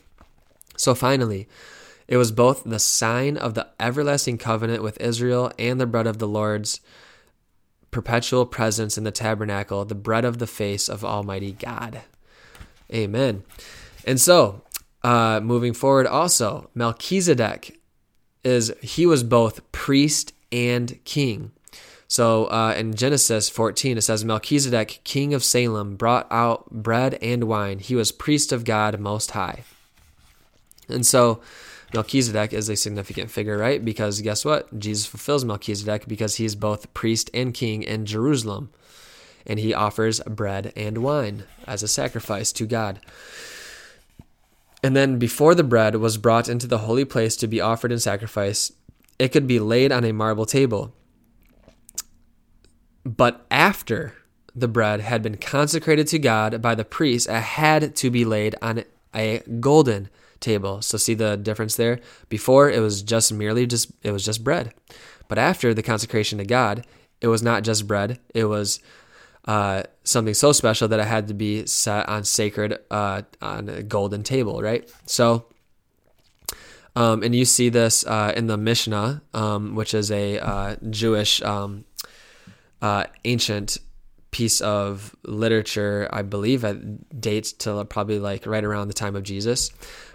So 0.75 0.95
finally, 0.95 1.47
it 2.09 2.17
was 2.17 2.31
both 2.31 2.63
the 2.63 2.79
sign 2.79 3.37
of 3.37 3.53
the 3.53 3.67
everlasting 3.79 4.39
covenant 4.39 4.81
with 4.81 4.99
Israel 4.99 5.51
and 5.59 5.79
the 5.79 5.85
bread 5.85 6.07
of 6.07 6.17
the 6.17 6.27
Lord's 6.27 6.81
perpetual 7.91 8.47
presence 8.47 8.97
in 8.97 9.03
the 9.03 9.11
tabernacle, 9.11 9.85
the 9.85 9.93
bread 9.93 10.25
of 10.25 10.39
the 10.39 10.47
face 10.47 10.89
of 10.89 11.05
Almighty 11.05 11.51
God. 11.51 12.01
Amen. 12.91 13.43
And 14.05 14.19
so, 14.19 14.63
uh, 15.03 15.39
moving 15.43 15.71
forward, 15.73 16.07
also, 16.07 16.71
Melchizedek 16.73 17.79
is 18.43 18.73
he 18.81 19.05
was 19.05 19.23
both 19.23 19.71
priest 19.71 20.33
and 20.51 20.97
king. 21.05 21.51
So 22.07 22.45
uh, 22.45 22.73
in 22.75 22.95
Genesis 22.95 23.49
14, 23.49 23.99
it 23.99 24.01
says 24.01 24.25
Melchizedek, 24.25 25.01
king 25.03 25.35
of 25.35 25.43
Salem, 25.43 25.95
brought 25.95 26.25
out 26.31 26.71
bread 26.71 27.19
and 27.21 27.43
wine. 27.43 27.77
He 27.77 27.93
was 27.93 28.11
priest 28.11 28.51
of 28.51 28.65
God 28.65 28.99
Most 28.99 29.29
High. 29.31 29.63
And 30.87 31.05
so 31.05 31.41
Melchizedek 31.93 32.53
is 32.53 32.69
a 32.69 32.75
significant 32.75 33.31
figure, 33.31 33.57
right? 33.57 33.83
Because 33.83 34.21
guess 34.21 34.45
what? 34.45 34.77
Jesus 34.77 35.05
fulfills 35.05 35.43
Melchizedek 35.43 36.07
because 36.07 36.35
he 36.35 36.45
is 36.45 36.55
both 36.55 36.93
priest 36.93 37.29
and 37.33 37.53
king 37.53 37.81
in 37.83 38.05
Jerusalem. 38.05 38.69
And 39.45 39.59
he 39.59 39.73
offers 39.73 40.19
bread 40.21 40.71
and 40.75 40.99
wine 40.99 41.45
as 41.65 41.81
a 41.81 41.87
sacrifice 41.87 42.51
to 42.53 42.67
God. 42.67 42.99
And 44.83 44.95
then 44.95 45.17
before 45.17 45.55
the 45.55 45.63
bread 45.63 45.95
was 45.95 46.17
brought 46.17 46.47
into 46.47 46.67
the 46.67 46.79
holy 46.79 47.05
place 47.05 47.35
to 47.37 47.47
be 47.47 47.59
offered 47.59 47.91
in 47.91 47.99
sacrifice, 47.99 48.71
it 49.17 49.29
could 49.29 49.47
be 49.47 49.59
laid 49.59 49.91
on 49.91 50.05
a 50.05 50.13
marble 50.13 50.45
table. 50.45 50.93
But 53.03 53.45
after 53.49 54.13
the 54.55 54.67
bread 54.67 55.01
had 55.01 55.21
been 55.21 55.37
consecrated 55.37 56.07
to 56.07 56.19
God 56.19 56.61
by 56.61 56.75
the 56.75 56.85
priest, 56.85 57.27
it 57.27 57.33
had 57.33 57.95
to 57.97 58.09
be 58.09 58.23
laid 58.23 58.55
on 58.61 58.83
a 59.15 59.39
golden 59.59 60.09
table. 60.39 60.81
So 60.81 60.97
see 60.97 61.13
the 61.13 61.37
difference 61.37 61.75
there? 61.75 61.99
Before 62.29 62.69
it 62.69 62.79
was 62.79 63.01
just 63.01 63.33
merely 63.33 63.65
just 63.65 63.91
it 64.03 64.11
was 64.11 64.25
just 64.25 64.43
bread. 64.43 64.73
But 65.27 65.37
after 65.37 65.73
the 65.73 65.83
consecration 65.83 66.37
to 66.39 66.45
God, 66.45 66.85
it 67.21 67.27
was 67.27 67.43
not 67.43 67.63
just 67.63 67.87
bread. 67.87 68.19
It 68.33 68.45
was 68.45 68.79
uh, 69.45 69.83
something 70.03 70.33
so 70.33 70.51
special 70.51 70.87
that 70.87 70.99
it 70.99 71.07
had 71.07 71.27
to 71.27 71.33
be 71.33 71.65
set 71.65 72.07
on 72.09 72.23
sacred 72.23 72.79
uh, 72.89 73.23
on 73.41 73.69
a 73.69 73.83
golden 73.83 74.23
table, 74.23 74.61
right? 74.61 74.89
So 75.05 75.45
um, 76.95 77.23
and 77.23 77.35
you 77.35 77.45
see 77.45 77.69
this 77.69 78.05
uh, 78.05 78.33
in 78.35 78.47
the 78.47 78.57
Mishnah, 78.57 79.21
um, 79.33 79.75
which 79.75 79.93
is 79.93 80.11
a 80.11 80.39
uh, 80.39 80.75
Jewish 80.89 81.41
um, 81.41 81.85
uh, 82.81 83.05
ancient 83.25 83.77
piece 84.31 84.61
of 84.61 85.15
literature. 85.23 86.09
I 86.11 86.21
believe 86.21 86.63
it 86.63 87.19
dates 87.19 87.51
to 87.53 87.85
probably 87.85 88.19
like 88.19 88.45
right 88.45 88.63
around 88.63 88.87
the 88.87 88.93
time 88.93 89.15
of 89.15 89.23
Jesus. 89.23 89.71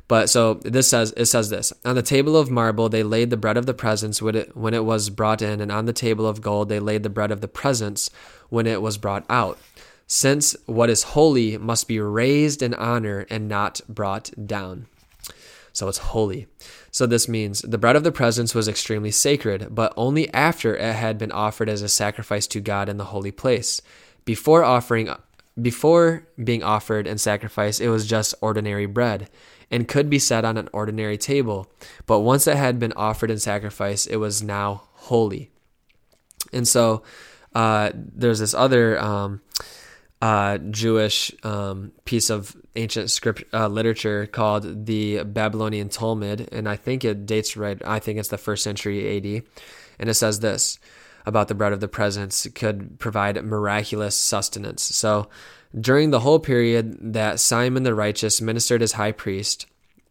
But 0.07 0.29
so 0.29 0.55
this 0.55 0.89
says 0.89 1.15
it 1.17 1.27
says 1.27 1.49
this 1.49 1.73
on 1.85 1.95
the 1.95 2.03
table 2.03 2.37
of 2.37 2.51
marble 2.51 2.89
they 2.89 3.03
laid 3.03 3.31
the 3.31 3.39
bread 3.39 3.57
of 3.57 3.65
the 3.67 3.75
presence 3.75 4.21
when 4.21 4.35
it 4.35 4.57
when 4.57 4.75
it 4.75 4.85
was 4.85 5.11
brought 5.11 5.41
in, 5.41 5.61
and 5.61 5.73
on 5.73 5.87
the 5.87 5.93
table 5.93 6.27
of 6.27 6.43
gold 6.43 6.69
they 6.69 6.79
laid 6.79 7.03
the 7.03 7.11
bread 7.11 7.31
of 7.31 7.41
the 7.41 7.49
presence 7.49 8.11
when 8.51 8.67
it 8.67 8.83
was 8.83 8.99
brought 8.99 9.25
out. 9.31 9.59
Since 10.07 10.55
what 10.67 10.91
is 10.91 11.03
holy 11.03 11.57
must 11.57 11.89
be 11.89 11.99
raised 11.99 12.63
in 12.63 12.75
honor 12.75 13.27
and 13.31 13.49
not 13.49 13.81
brought 13.89 14.31
down. 14.47 14.87
So 15.73 15.89
it's 15.89 15.99
holy. 15.99 16.47
So 16.91 17.07
this 17.07 17.27
means 17.29 17.63
the 17.63 17.79
bread 17.79 17.97
of 17.97 18.05
the 18.05 18.13
presence 18.13 18.55
was 18.55 18.69
extremely 18.69 19.11
sacred, 19.11 19.75
but 19.75 19.93
only 19.97 20.33
after 20.33 20.77
it 20.77 20.95
had 20.95 21.19
been 21.19 21.33
offered 21.33 21.69
as 21.69 21.83
a 21.83 21.89
sacrifice 21.89 22.47
to 22.49 22.61
God 22.61 22.89
in 22.89 22.99
the 22.99 23.07
holy 23.07 23.33
place. 23.33 23.83
Before 24.25 24.65
offering 24.65 25.11
before 25.61 26.27
being 26.43 26.63
offered 26.63 27.07
and 27.07 27.21
sacrificed, 27.21 27.81
it 27.81 27.89
was 27.89 28.07
just 28.07 28.35
ordinary 28.41 28.87
bread 28.87 29.31
and 29.71 29.89
could 29.89 30.11
be 30.11 30.19
set 30.19 30.45
on 30.45 30.57
an 30.57 30.69
ordinary 30.73 31.17
table. 31.17 31.71
But 32.07 32.21
once 32.21 32.47
it 32.47 32.57
had 32.57 32.79
been 32.79 32.93
offered 32.95 33.31
in 33.31 33.39
sacrifice, 33.39 34.07
it 34.07 34.17
was 34.17 34.43
now 34.43 34.83
holy. 34.95 35.51
And 36.53 36.67
so 36.67 37.03
uh, 37.55 37.91
there's 37.95 38.41
this 38.41 38.55
other 38.55 38.99
um, 39.01 39.41
uh, 40.21 40.59
Jewish 40.59 41.33
um, 41.45 41.93
piece 42.05 42.31
of 42.31 42.57
ancient 42.77 43.11
script 43.11 43.45
uh, 43.53 43.69
literature 43.69 44.27
called 44.27 44.87
the 44.87 45.23
Babylonian 45.23 45.89
Talmud, 45.89 46.49
and 46.51 46.69
I 46.69 46.77
think 46.77 47.05
it 47.05 47.27
dates 47.27 47.57
right. 47.57 47.81
I 47.85 47.99
think 47.99 48.19
it's 48.19 48.29
the 48.29 48.39
first 48.39 48.65
century 48.65 49.17
AD, 49.17 49.45
and 49.99 50.09
it 50.09 50.15
says 50.15 50.41
this 50.41 50.79
about 51.27 51.49
the 51.49 51.55
bread 51.55 51.73
of 51.73 51.81
the 51.81 51.89
presence 51.89 52.47
could 52.55 52.99
provide 52.99 53.43
miraculous 53.45 54.17
sustenance. 54.17 54.83
So 54.83 55.29
during 55.79 56.11
the 56.11 56.21
whole 56.21 56.39
period 56.39 57.15
that 57.15 57.41
Simon 57.41 57.83
the 57.83 57.95
righteous 57.95 58.41
ministered 58.41 58.83
as 58.83 58.93
high 58.93 59.13
priest, 59.13 59.67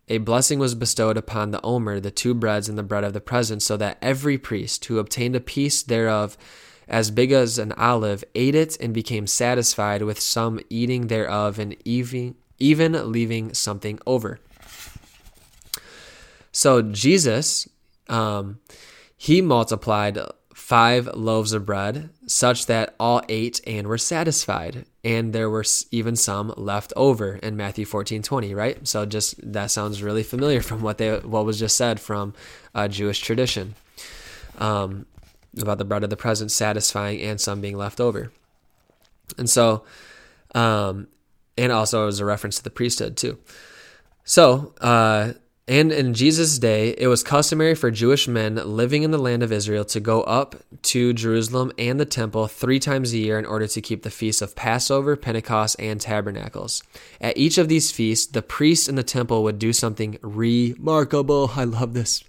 a 0.09 0.17
blessing 0.17 0.59
was 0.59 0.75
bestowed 0.75 1.15
upon 1.15 1.51
the 1.51 1.61
Omer, 1.61 1.99
the 1.99 2.11
two 2.11 2.33
breads 2.33 2.67
and 2.67 2.77
the 2.77 2.83
bread 2.83 3.03
of 3.03 3.13
the 3.13 3.21
presence, 3.21 3.63
so 3.63 3.77
that 3.77 3.97
every 4.01 4.37
priest 4.37 4.83
who 4.85 4.99
obtained 4.99 5.35
a 5.35 5.39
piece 5.39 5.81
thereof 5.81 6.37
as 6.87 7.11
big 7.11 7.31
as 7.31 7.57
an 7.57 7.71
olive 7.73 8.23
ate 8.35 8.55
it 8.55 8.77
and 8.81 8.93
became 8.93 9.25
satisfied 9.25 10.01
with 10.01 10.19
some 10.19 10.59
eating 10.69 11.07
thereof 11.07 11.57
and 11.57 11.75
even, 11.85 12.35
even 12.59 13.11
leaving 13.11 13.53
something 13.53 13.97
over. 14.05 14.39
So 16.51 16.81
Jesus, 16.81 17.69
um, 18.09 18.59
he 19.15 19.41
multiplied 19.41 20.19
five 20.73 21.07
loaves 21.13 21.53
of 21.53 21.67
bread, 21.67 22.09
such 22.25 22.65
that 22.65 22.95
all 22.99 23.21
ate 23.29 23.61
and 23.67 23.85
were 23.85 23.95
satisfied. 23.95 24.83
And 25.03 25.31
there 25.31 25.47
were 25.47 25.63
even 25.91 26.15
some 26.15 26.51
left 26.57 26.91
over 26.95 27.35
in 27.35 27.55
Matthew 27.55 27.85
14 27.85 28.23
20, 28.23 28.55
right? 28.55 28.87
So 28.87 29.05
just 29.05 29.35
that 29.53 29.69
sounds 29.69 30.01
really 30.01 30.23
familiar 30.23 30.61
from 30.63 30.81
what 30.81 30.97
they 30.97 31.19
what 31.19 31.45
was 31.45 31.59
just 31.59 31.77
said 31.77 31.99
from 31.99 32.33
Jewish 32.89 33.19
tradition 33.19 33.75
um, 34.57 35.05
about 35.61 35.77
the 35.77 35.85
bread 35.85 36.03
of 36.03 36.09
the 36.09 36.17
present 36.17 36.51
satisfying 36.51 37.21
and 37.21 37.39
some 37.39 37.61
being 37.61 37.77
left 37.77 38.01
over. 38.01 38.31
And 39.37 39.47
so, 39.47 39.83
um, 40.55 41.07
and 41.55 41.71
also 41.71 42.07
as 42.07 42.19
a 42.19 42.25
reference 42.25 42.57
to 42.57 42.63
the 42.63 42.71
priesthood 42.71 43.15
too. 43.15 43.37
So, 44.23 44.73
uh, 44.81 45.33
and 45.65 45.93
in 45.93 46.13
Jesus' 46.13 46.59
day, 46.59 46.89
it 46.97 47.07
was 47.07 47.23
customary 47.23 47.73
for 47.73 47.89
Jewish 47.89 48.27
men 48.27 48.55
living 48.55 49.03
in 49.03 49.11
the 49.11 49.17
land 49.17 49.43
of 49.43 49.51
Israel 49.53 49.85
to 49.85 50.01
go 50.01 50.21
up 50.23 50.57
to 50.81 51.13
Jerusalem 51.13 51.71
and 51.77 51.97
the 51.97 52.05
temple 52.05 52.47
three 52.47 52.79
times 52.79 53.13
a 53.13 53.17
year 53.17 53.39
in 53.39 53.45
order 53.45 53.65
to 53.67 53.81
keep 53.81 54.03
the 54.03 54.09
feasts 54.09 54.41
of 54.41 54.57
Passover, 54.57 55.15
Pentecost, 55.15 55.77
and 55.79 56.01
Tabernacles. 56.01 56.83
At 57.21 57.37
each 57.37 57.57
of 57.57 57.69
these 57.69 57.93
feasts, 57.93 58.25
the 58.25 58.41
priests 58.41 58.89
in 58.89 58.95
the 58.95 59.03
temple 59.03 59.41
would 59.43 59.57
do 59.57 59.71
something 59.71 60.17
remarkable. 60.21 61.51
I 61.55 61.63
love 61.63 61.93
this. 61.93 62.25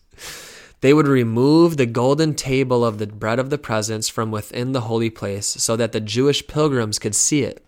They 0.80 0.94
would 0.94 1.08
remove 1.08 1.76
the 1.76 1.86
golden 1.86 2.34
table 2.34 2.84
of 2.84 2.98
the 2.98 3.08
bread 3.08 3.40
of 3.40 3.50
the 3.50 3.58
presence 3.58 4.08
from 4.08 4.30
within 4.30 4.70
the 4.70 4.82
holy 4.82 5.10
place 5.10 5.48
so 5.48 5.74
that 5.74 5.90
the 5.90 6.00
Jewish 6.00 6.46
pilgrims 6.46 7.00
could 7.00 7.16
see 7.16 7.42
it. 7.42 7.64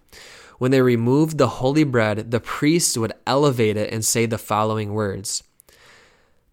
When 0.59 0.71
they 0.71 0.81
removed 0.81 1.39
the 1.39 1.49
holy 1.49 1.85
bread, 1.85 2.31
the 2.31 2.41
priests 2.41 2.97
would 2.97 3.15
elevate 3.27 3.77
it 3.77 3.93
and 3.93 4.05
say 4.05 4.27
the 4.27 4.39
following 4.39 4.95
words 4.95 5.43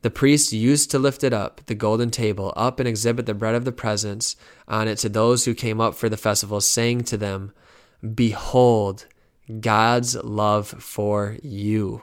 the 0.04 0.12
priest 0.12 0.52
used 0.52 0.92
to 0.92 1.00
lift 1.00 1.24
it 1.24 1.32
up, 1.32 1.62
the 1.66 1.76
golden 1.76 2.12
table, 2.12 2.54
up 2.58 2.80
and 2.80 2.88
exhibit 2.88 3.26
the 3.26 3.34
bread 3.34 3.56
of 3.56 3.64
the 3.64 3.72
presence 3.72 4.36
on 4.68 4.90
it 4.90 4.98
to 4.98 5.10
those 5.10 5.46
who 5.46 5.54
came 5.54 5.80
up 5.80 5.96
for 5.96 6.10
the 6.10 6.18
festival, 6.18 6.60
saying 6.60 7.06
to 7.06 7.18
them, 7.18 7.54
Behold, 8.14 9.06
God's 9.62 10.16
love 10.18 10.68
for 10.68 11.38
you. 11.42 12.02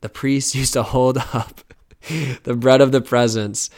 The 0.00 0.08
priest 0.08 0.54
used 0.54 0.74
to 0.74 0.84
hold 0.84 1.18
up 1.18 1.60
the 2.44 2.54
bread 2.54 2.80
of 2.80 2.92
the 2.92 3.00
presence 3.00 3.68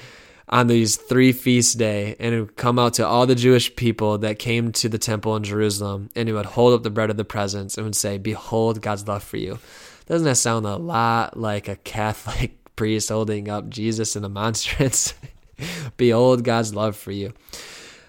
on 0.46 0.66
these 0.66 0.96
three 0.96 1.32
feast 1.32 1.78
day 1.78 2.16
and 2.18 2.34
it 2.34 2.40
would 2.40 2.56
come 2.56 2.78
out 2.78 2.94
to 2.94 3.06
all 3.06 3.24
the 3.24 3.36
Jewish 3.36 3.74
people 3.76 4.18
that 4.18 4.38
came 4.38 4.72
to 4.72 4.88
the 4.88 4.98
temple 4.98 5.36
in 5.36 5.44
Jerusalem 5.44 6.10
and 6.14 6.28
it 6.28 6.32
would 6.32 6.44
hold 6.44 6.74
up 6.74 6.82
the 6.82 6.90
bread 6.90 7.08
of 7.08 7.16
the 7.16 7.24
presence 7.24 7.78
and 7.78 7.86
would 7.86 7.96
say, 7.96 8.18
Behold 8.18 8.82
God's 8.82 9.08
love 9.08 9.22
for 9.22 9.38
you. 9.38 9.58
Doesn't 10.06 10.26
that 10.26 10.36
sound 10.36 10.66
a 10.66 10.76
lot 10.76 11.38
like 11.38 11.68
a 11.68 11.76
Catholic 11.76 12.59
priest 12.80 13.10
holding 13.10 13.50
up 13.50 13.68
Jesus 13.68 14.16
in 14.16 14.24
a 14.24 14.28
monstrance. 14.30 15.12
Behold 15.98 16.44
God's 16.44 16.74
love 16.74 16.96
for 16.96 17.12
you. 17.12 17.34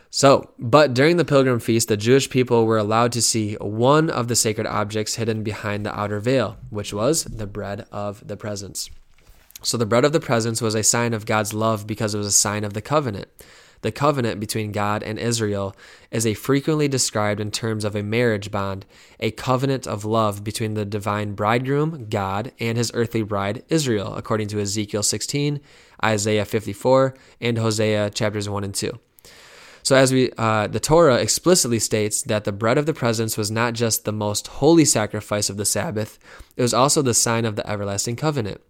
So, 0.09 0.49
but 0.57 0.93
during 0.93 1.17
the 1.17 1.25
pilgrim 1.25 1.59
feast, 1.59 1.89
the 1.89 1.97
Jewish 1.97 2.29
people 2.29 2.65
were 2.65 2.77
allowed 2.77 3.11
to 3.11 3.21
see 3.21 3.55
one 3.55 4.09
of 4.09 4.29
the 4.29 4.35
sacred 4.35 4.65
objects 4.65 5.15
hidden 5.15 5.43
behind 5.43 5.85
the 5.85 5.93
outer 5.93 6.21
veil, 6.21 6.55
which 6.69 6.93
was 6.93 7.25
the 7.25 7.47
bread 7.47 7.85
of 7.91 8.25
the 8.25 8.37
presence. 8.37 8.89
So, 9.61 9.75
the 9.75 9.85
bread 9.85 10.05
of 10.05 10.13
the 10.13 10.21
presence 10.21 10.61
was 10.61 10.73
a 10.73 10.83
sign 10.83 11.13
of 11.13 11.25
God's 11.25 11.53
love 11.53 11.85
because 11.85 12.15
it 12.15 12.17
was 12.17 12.27
a 12.27 12.31
sign 12.31 12.63
of 12.63 12.71
the 12.73 12.81
covenant. 12.81 13.27
The 13.81 13.91
covenant 13.91 14.39
between 14.39 14.71
God 14.71 15.03
and 15.03 15.17
Israel 15.17 15.75
is 16.11 16.25
a 16.25 16.33
frequently 16.33 16.87
described 16.87 17.39
in 17.39 17.51
terms 17.51 17.83
of 17.83 17.95
a 17.95 18.03
marriage 18.03 18.51
bond, 18.51 18.85
a 19.19 19.31
covenant 19.31 19.87
of 19.87 20.05
love 20.05 20.43
between 20.43 20.75
the 20.75 20.85
divine 20.85 21.33
bridegroom, 21.33 22.07
God, 22.09 22.51
and 22.59 22.77
his 22.77 22.91
earthly 22.93 23.23
bride, 23.23 23.63
Israel, 23.69 24.15
according 24.15 24.47
to 24.49 24.59
Ezekiel 24.59 25.03
16, 25.03 25.59
Isaiah 26.03 26.45
54, 26.45 27.15
and 27.39 27.57
Hosea 27.57 28.11
chapters 28.11 28.47
1 28.47 28.63
and 28.63 28.75
2. 28.75 28.99
So, 29.83 29.95
as 29.95 30.13
we, 30.13 30.31
uh, 30.37 30.67
the 30.67 30.79
Torah 30.79 31.15
explicitly 31.15 31.79
states 31.79 32.21
that 32.23 32.43
the 32.43 32.51
bread 32.51 32.77
of 32.77 32.85
the 32.85 32.93
presence 32.93 33.37
was 33.37 33.49
not 33.49 33.73
just 33.73 34.05
the 34.05 34.11
most 34.11 34.47
holy 34.47 34.85
sacrifice 34.85 35.49
of 35.49 35.57
the 35.57 35.65
Sabbath, 35.65 36.19
it 36.55 36.61
was 36.61 36.73
also 36.73 37.01
the 37.01 37.13
sign 37.13 37.45
of 37.45 37.55
the 37.55 37.67
everlasting 37.67 38.15
covenant. 38.15 38.61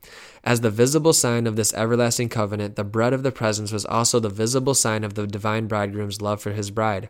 As 0.43 0.61
the 0.61 0.71
visible 0.71 1.13
sign 1.13 1.47
of 1.47 1.55
this 1.55 1.73
everlasting 1.73 2.29
covenant, 2.29 2.75
the 2.75 2.83
bread 2.83 3.13
of 3.13 3.23
the 3.23 3.31
presence 3.31 3.71
was 3.71 3.85
also 3.85 4.19
the 4.19 4.29
visible 4.29 4.73
sign 4.73 5.03
of 5.03 5.15
the 5.15 5.27
divine 5.27 5.67
bridegroom's 5.67 6.21
love 6.21 6.41
for 6.41 6.51
his 6.51 6.71
bride. 6.71 7.09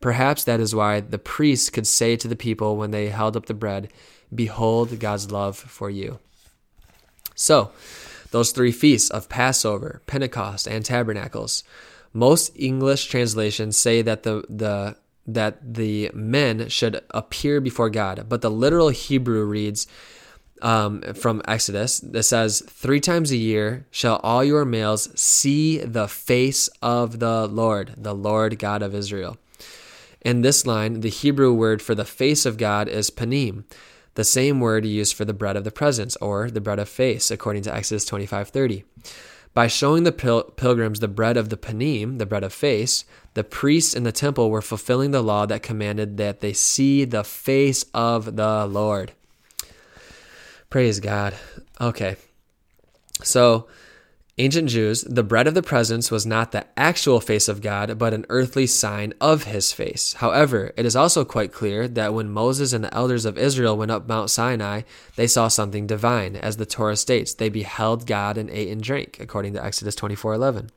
Perhaps 0.00 0.44
that 0.44 0.60
is 0.60 0.74
why 0.74 1.00
the 1.00 1.18
priests 1.18 1.70
could 1.70 1.86
say 1.86 2.16
to 2.16 2.28
the 2.28 2.36
people 2.36 2.76
when 2.76 2.90
they 2.90 3.08
held 3.08 3.36
up 3.36 3.46
the 3.46 3.54
bread, 3.54 3.90
Behold 4.32 5.00
God's 5.00 5.32
love 5.32 5.56
for 5.56 5.90
you. 5.90 6.18
So, 7.34 7.72
those 8.30 8.52
three 8.52 8.72
feasts 8.72 9.10
of 9.10 9.28
Passover, 9.28 10.02
Pentecost, 10.06 10.66
and 10.66 10.84
Tabernacles 10.84 11.64
Most 12.12 12.52
English 12.54 13.06
translations 13.06 13.76
say 13.76 14.02
that 14.02 14.22
the 14.22 14.44
the 14.48 14.96
that 15.26 15.74
the 15.74 16.10
men 16.14 16.68
should 16.68 17.02
appear 17.10 17.60
before 17.60 17.90
God, 17.90 18.26
but 18.28 18.40
the 18.40 18.50
literal 18.50 18.88
Hebrew 18.88 19.44
reads 19.44 19.86
um, 20.62 21.02
from 21.14 21.42
Exodus 21.46 22.00
that 22.00 22.22
says, 22.24 22.62
Three 22.66 23.00
times 23.00 23.30
a 23.30 23.36
year 23.36 23.86
shall 23.90 24.16
all 24.22 24.42
your 24.42 24.64
males 24.64 25.08
see 25.20 25.78
the 25.78 26.08
face 26.08 26.68
of 26.82 27.18
the 27.18 27.46
Lord, 27.46 27.94
the 27.96 28.14
Lord 28.14 28.58
God 28.58 28.82
of 28.82 28.94
Israel. 28.94 29.36
In 30.20 30.42
this 30.42 30.66
line, 30.66 31.00
the 31.00 31.10
Hebrew 31.10 31.52
word 31.52 31.80
for 31.80 31.94
the 31.94 32.04
face 32.04 32.44
of 32.44 32.56
God 32.56 32.88
is 32.88 33.10
panim, 33.10 33.64
the 34.14 34.24
same 34.24 34.58
word 34.58 34.84
used 34.84 35.14
for 35.14 35.24
the 35.24 35.32
bread 35.32 35.56
of 35.56 35.64
the 35.64 35.70
presence 35.70 36.16
or 36.16 36.50
the 36.50 36.60
bread 36.60 36.80
of 36.80 36.88
face, 36.88 37.30
according 37.30 37.62
to 37.62 37.74
Exodus 37.74 38.04
25:30. 38.04 38.84
By 39.58 39.66
showing 39.66 40.04
the 40.04 40.12
pil- 40.12 40.44
pilgrims 40.44 41.00
the 41.00 41.08
bread 41.08 41.36
of 41.36 41.48
the 41.48 41.56
panim, 41.56 42.18
the 42.18 42.26
bread 42.26 42.44
of 42.44 42.52
face, 42.52 43.04
the 43.34 43.42
priests 43.42 43.92
in 43.92 44.04
the 44.04 44.12
temple 44.12 44.50
were 44.50 44.62
fulfilling 44.62 45.10
the 45.10 45.20
law 45.20 45.46
that 45.46 45.64
commanded 45.64 46.16
that 46.18 46.38
they 46.38 46.52
see 46.52 47.04
the 47.04 47.24
face 47.24 47.84
of 47.92 48.36
the 48.36 48.66
Lord. 48.66 49.10
Praise 50.70 51.00
God. 51.00 51.34
Okay. 51.80 52.14
So, 53.24 53.66
ancient 54.38 54.68
Jews, 54.68 55.02
the 55.02 55.22
bread 55.22 55.46
of 55.46 55.54
the 55.54 55.62
presence 55.62 56.10
was 56.10 56.26
not 56.26 56.52
the 56.52 56.66
actual 56.76 57.20
face 57.20 57.48
of 57.48 57.60
God, 57.60 57.98
but 57.98 58.14
an 58.14 58.26
earthly 58.28 58.66
sign 58.66 59.12
of 59.20 59.44
his 59.44 59.72
face. 59.72 60.14
However, 60.14 60.72
it 60.76 60.86
is 60.86 60.96
also 60.96 61.24
quite 61.24 61.52
clear 61.52 61.88
that 61.88 62.14
when 62.14 62.30
Moses 62.30 62.72
and 62.72 62.84
the 62.84 62.94
elders 62.94 63.24
of 63.24 63.38
Israel 63.38 63.76
went 63.76 63.90
up 63.90 64.08
Mount 64.08 64.30
Sinai, 64.30 64.82
they 65.16 65.26
saw 65.26 65.48
something 65.48 65.86
divine. 65.86 66.36
As 66.36 66.56
the 66.56 66.66
Torah 66.66 66.96
states, 66.96 67.34
they 67.34 67.48
beheld 67.48 68.06
God 68.06 68.38
and 68.38 68.50
ate 68.50 68.70
and 68.70 68.82
drank, 68.82 69.18
according 69.20 69.54
to 69.54 69.64
Exodus 69.64 69.94
24:11. 69.94 70.70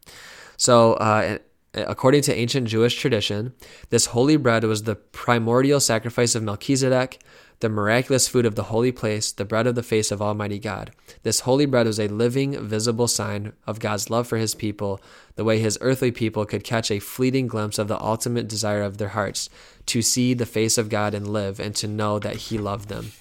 So, 0.58 0.94
uh, 0.94 1.38
according 1.74 2.22
to 2.24 2.36
ancient 2.36 2.68
Jewish 2.68 2.96
tradition, 2.96 3.53
this 3.89 4.08
holy 4.08 4.38
bread 4.38 4.63
was 4.63 4.84
the 4.84 4.96
primordial 4.96 5.80
sacrifice 5.80 6.36
of 6.36 6.44
Melchizedek, 6.44 7.20
the 7.62 7.70
miraculous 7.70 8.27
food 8.27 8.46
of 8.46 8.56
the 8.56 8.63
holy 8.63 8.91
place, 8.91 9.32
the 9.32 9.46
bread 9.46 9.65
of 9.65 9.75
the 9.75 9.84
face 9.84 10.12
of 10.12 10.22
Almighty 10.22 10.60
God. 10.60 10.91
This 11.24 11.41
holy 11.41 11.65
bread 11.65 11.88
was 11.88 12.00
a 12.00 12.08
living, 12.08 12.60
visible 12.68 13.08
sign 13.08 13.53
of 13.65 13.80
God's 13.80 14.10
love 14.10 14.27
for 14.27 14.38
his 14.38 14.53
people, 14.53 15.00
the 15.36 15.44
way 15.44 15.60
his 15.60 15.77
earthly 15.80 16.12
people 16.12 16.46
could 16.46 16.63
catch 16.63 16.91
a 16.91 17.00
fleeting 17.00 17.48
glimpse 17.48 17.80
of 17.80 17.88
the 17.88 18.01
ultimate 18.01 18.48
desire 18.48 18.82
of 18.82 18.98
their 18.98 19.10
hearts 19.10 19.50
to 19.86 20.01
see 20.01 20.34
the 20.34 20.46
face 20.46 20.77
of 20.77 20.89
God 20.89 21.13
and 21.13 21.27
live, 21.27 21.60
and 21.60 21.75
to 21.75 21.88
know 21.88 22.20
that 22.20 22.36
he 22.36 22.58
loved 22.58 22.89
them. 22.89 23.12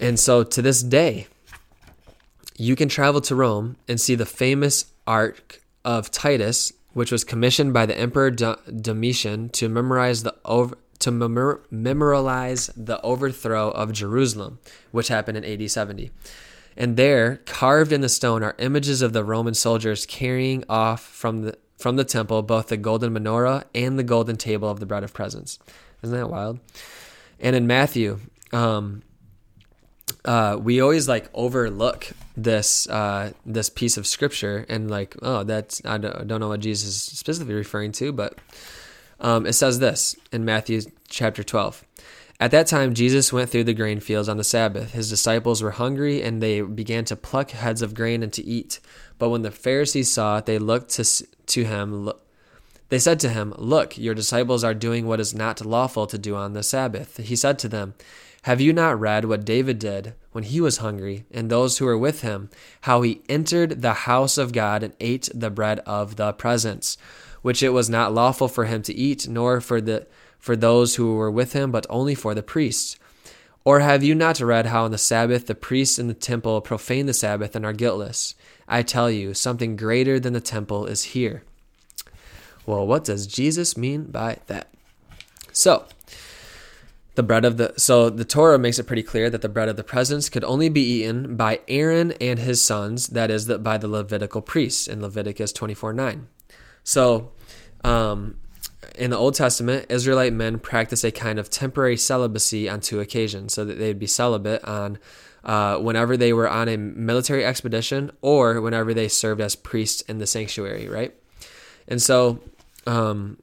And 0.00 0.18
so 0.18 0.42
to 0.42 0.62
this 0.62 0.82
day, 0.82 1.26
you 2.56 2.76
can 2.76 2.88
travel 2.88 3.20
to 3.22 3.34
Rome 3.34 3.76
and 3.86 4.00
see 4.00 4.14
the 4.14 4.26
famous 4.26 4.86
Arch 5.06 5.60
of 5.84 6.10
Titus, 6.10 6.72
which 6.92 7.12
was 7.12 7.24
commissioned 7.24 7.72
by 7.72 7.86
the 7.86 7.98
Emperor 7.98 8.30
Domitian 8.30 9.48
to 9.50 9.68
memorize 9.68 10.22
the 10.22 10.34
over, 10.44 10.76
to 11.02 11.10
memor- 11.10 11.62
memorialize 11.70 12.70
the 12.76 13.00
overthrow 13.02 13.70
of 13.70 13.92
Jerusalem, 13.92 14.58
which 14.90 15.08
happened 15.08 15.36
in 15.38 15.44
AD 15.44 15.70
70. 15.70 16.10
And 16.76 16.96
there, 16.96 17.36
carved 17.44 17.92
in 17.92 18.00
the 18.00 18.08
stone, 18.08 18.42
are 18.42 18.54
images 18.58 19.02
of 19.02 19.12
the 19.12 19.24
Roman 19.24 19.54
soldiers 19.54 20.06
carrying 20.06 20.64
off 20.68 21.02
from 21.02 21.42
the 21.42 21.58
from 21.76 21.96
the 21.96 22.04
temple 22.04 22.42
both 22.42 22.68
the 22.68 22.76
golden 22.76 23.12
menorah 23.12 23.64
and 23.74 23.98
the 23.98 24.04
golden 24.04 24.36
table 24.36 24.70
of 24.70 24.78
the 24.78 24.86
bread 24.86 25.02
of 25.02 25.12
presence. 25.12 25.58
Isn't 26.02 26.16
that 26.16 26.30
wild? 26.30 26.60
And 27.40 27.56
in 27.56 27.66
Matthew, 27.66 28.20
um, 28.52 29.02
uh, 30.24 30.56
we 30.60 30.80
always 30.80 31.08
like 31.08 31.28
overlook 31.34 32.06
this 32.36 32.88
uh, 32.88 33.32
this 33.44 33.68
piece 33.68 33.96
of 33.96 34.06
scripture 34.06 34.64
and 34.68 34.90
like, 34.90 35.16
oh, 35.22 35.42
that's 35.42 35.82
I 35.84 35.98
don't, 35.98 36.16
I 36.16 36.24
don't 36.24 36.40
know 36.40 36.48
what 36.48 36.60
Jesus 36.60 36.88
is 36.88 37.18
specifically 37.18 37.54
referring 37.54 37.90
to, 37.92 38.12
but 38.12 38.38
um, 39.22 39.46
it 39.46 39.54
says 39.54 39.78
this 39.78 40.16
in 40.32 40.44
Matthew 40.44 40.82
chapter 41.08 41.42
12. 41.42 41.84
At 42.40 42.50
that 42.50 42.66
time, 42.66 42.92
Jesus 42.92 43.32
went 43.32 43.50
through 43.50 43.64
the 43.64 43.72
grain 43.72 44.00
fields 44.00 44.28
on 44.28 44.36
the 44.36 44.42
Sabbath. 44.42 44.90
His 44.92 45.08
disciples 45.08 45.62
were 45.62 45.70
hungry, 45.70 46.20
and 46.22 46.42
they 46.42 46.60
began 46.60 47.04
to 47.04 47.14
pluck 47.14 47.52
heads 47.52 47.82
of 47.82 47.94
grain 47.94 48.24
and 48.24 48.32
to 48.32 48.44
eat. 48.44 48.80
But 49.16 49.28
when 49.28 49.42
the 49.42 49.52
Pharisees 49.52 50.10
saw 50.10 50.38
it, 50.38 50.46
they 50.46 50.58
looked 50.58 50.90
to, 50.94 51.04
to 51.04 51.64
him. 51.64 52.10
They 52.88 52.98
said 52.98 53.20
to 53.20 53.28
him, 53.28 53.54
Look, 53.56 53.96
your 53.96 54.14
disciples 54.14 54.64
are 54.64 54.74
doing 54.74 55.06
what 55.06 55.20
is 55.20 55.32
not 55.32 55.64
lawful 55.64 56.08
to 56.08 56.18
do 56.18 56.34
on 56.34 56.52
the 56.52 56.64
Sabbath. 56.64 57.18
He 57.18 57.36
said 57.36 57.60
to 57.60 57.68
them, 57.68 57.94
Have 58.42 58.60
you 58.60 58.72
not 58.72 58.98
read 58.98 59.24
what 59.26 59.44
David 59.44 59.78
did 59.78 60.14
when 60.32 60.42
he 60.42 60.60
was 60.60 60.78
hungry, 60.78 61.26
and 61.30 61.48
those 61.48 61.78
who 61.78 61.84
were 61.84 61.96
with 61.96 62.22
him, 62.22 62.50
how 62.80 63.02
he 63.02 63.22
entered 63.28 63.82
the 63.82 63.92
house 63.92 64.36
of 64.36 64.52
God 64.52 64.82
and 64.82 64.94
ate 64.98 65.28
the 65.32 65.50
bread 65.50 65.78
of 65.80 66.16
the 66.16 66.32
presence? 66.32 66.98
Which 67.42 67.62
it 67.62 67.70
was 67.70 67.90
not 67.90 68.14
lawful 68.14 68.48
for 68.48 68.64
him 68.64 68.82
to 68.82 68.94
eat, 68.94 69.28
nor 69.28 69.60
for 69.60 69.80
the 69.80 70.06
for 70.38 70.56
those 70.56 70.96
who 70.96 71.14
were 71.14 71.30
with 71.30 71.52
him, 71.52 71.70
but 71.70 71.86
only 71.88 72.14
for 72.14 72.34
the 72.34 72.42
priests. 72.42 72.98
Or 73.64 73.78
have 73.78 74.02
you 74.02 74.14
not 74.14 74.40
read 74.40 74.66
how 74.66 74.84
on 74.84 74.90
the 74.90 74.98
Sabbath 74.98 75.46
the 75.46 75.54
priests 75.54 75.98
in 75.98 76.08
the 76.08 76.14
temple 76.14 76.60
profane 76.60 77.06
the 77.06 77.14
Sabbath 77.14 77.54
and 77.54 77.64
are 77.64 77.72
guiltless? 77.72 78.34
I 78.66 78.82
tell 78.82 79.10
you, 79.10 79.34
something 79.34 79.76
greater 79.76 80.18
than 80.18 80.32
the 80.32 80.40
temple 80.40 80.86
is 80.86 81.04
here. 81.04 81.44
Well, 82.66 82.86
what 82.86 83.04
does 83.04 83.26
Jesus 83.26 83.76
mean 83.76 84.04
by 84.04 84.38
that? 84.46 84.68
So, 85.52 85.86
the 87.14 87.22
bread 87.22 87.44
of 87.44 87.56
the 87.56 87.74
so 87.76 88.08
the 88.08 88.24
Torah 88.24 88.58
makes 88.58 88.78
it 88.78 88.86
pretty 88.86 89.02
clear 89.02 89.28
that 89.28 89.42
the 89.42 89.48
bread 89.48 89.68
of 89.68 89.76
the 89.76 89.84
presence 89.84 90.28
could 90.28 90.44
only 90.44 90.68
be 90.68 90.80
eaten 90.80 91.36
by 91.36 91.60
Aaron 91.68 92.12
and 92.12 92.38
his 92.38 92.64
sons, 92.64 93.08
that 93.08 93.30
is, 93.30 93.46
by 93.46 93.78
the 93.78 93.88
Levitical 93.88 94.40
priests 94.40 94.88
in 94.88 95.02
Leviticus 95.02 95.52
24 95.52 95.92
9. 95.92 96.28
So, 96.84 97.32
um, 97.84 98.36
in 98.96 99.10
the 99.10 99.16
Old 99.16 99.34
Testament, 99.34 99.86
Israelite 99.88 100.32
men 100.32 100.58
practiced 100.58 101.04
a 101.04 101.10
kind 101.10 101.38
of 101.38 101.48
temporary 101.48 101.96
celibacy 101.96 102.68
on 102.68 102.80
two 102.80 103.00
occasions, 103.00 103.54
so 103.54 103.64
that 103.64 103.78
they'd 103.78 103.98
be 103.98 104.06
celibate 104.06 104.62
on 104.64 104.98
uh, 105.44 105.78
whenever 105.78 106.16
they 106.16 106.32
were 106.32 106.48
on 106.48 106.68
a 106.68 106.76
military 106.76 107.44
expedition 107.44 108.10
or 108.20 108.60
whenever 108.60 108.94
they 108.94 109.08
served 109.08 109.40
as 109.40 109.56
priests 109.56 110.00
in 110.02 110.18
the 110.18 110.26
sanctuary, 110.26 110.88
right? 110.88 111.14
And 111.88 112.00
so, 112.00 112.40
um, 112.86 113.38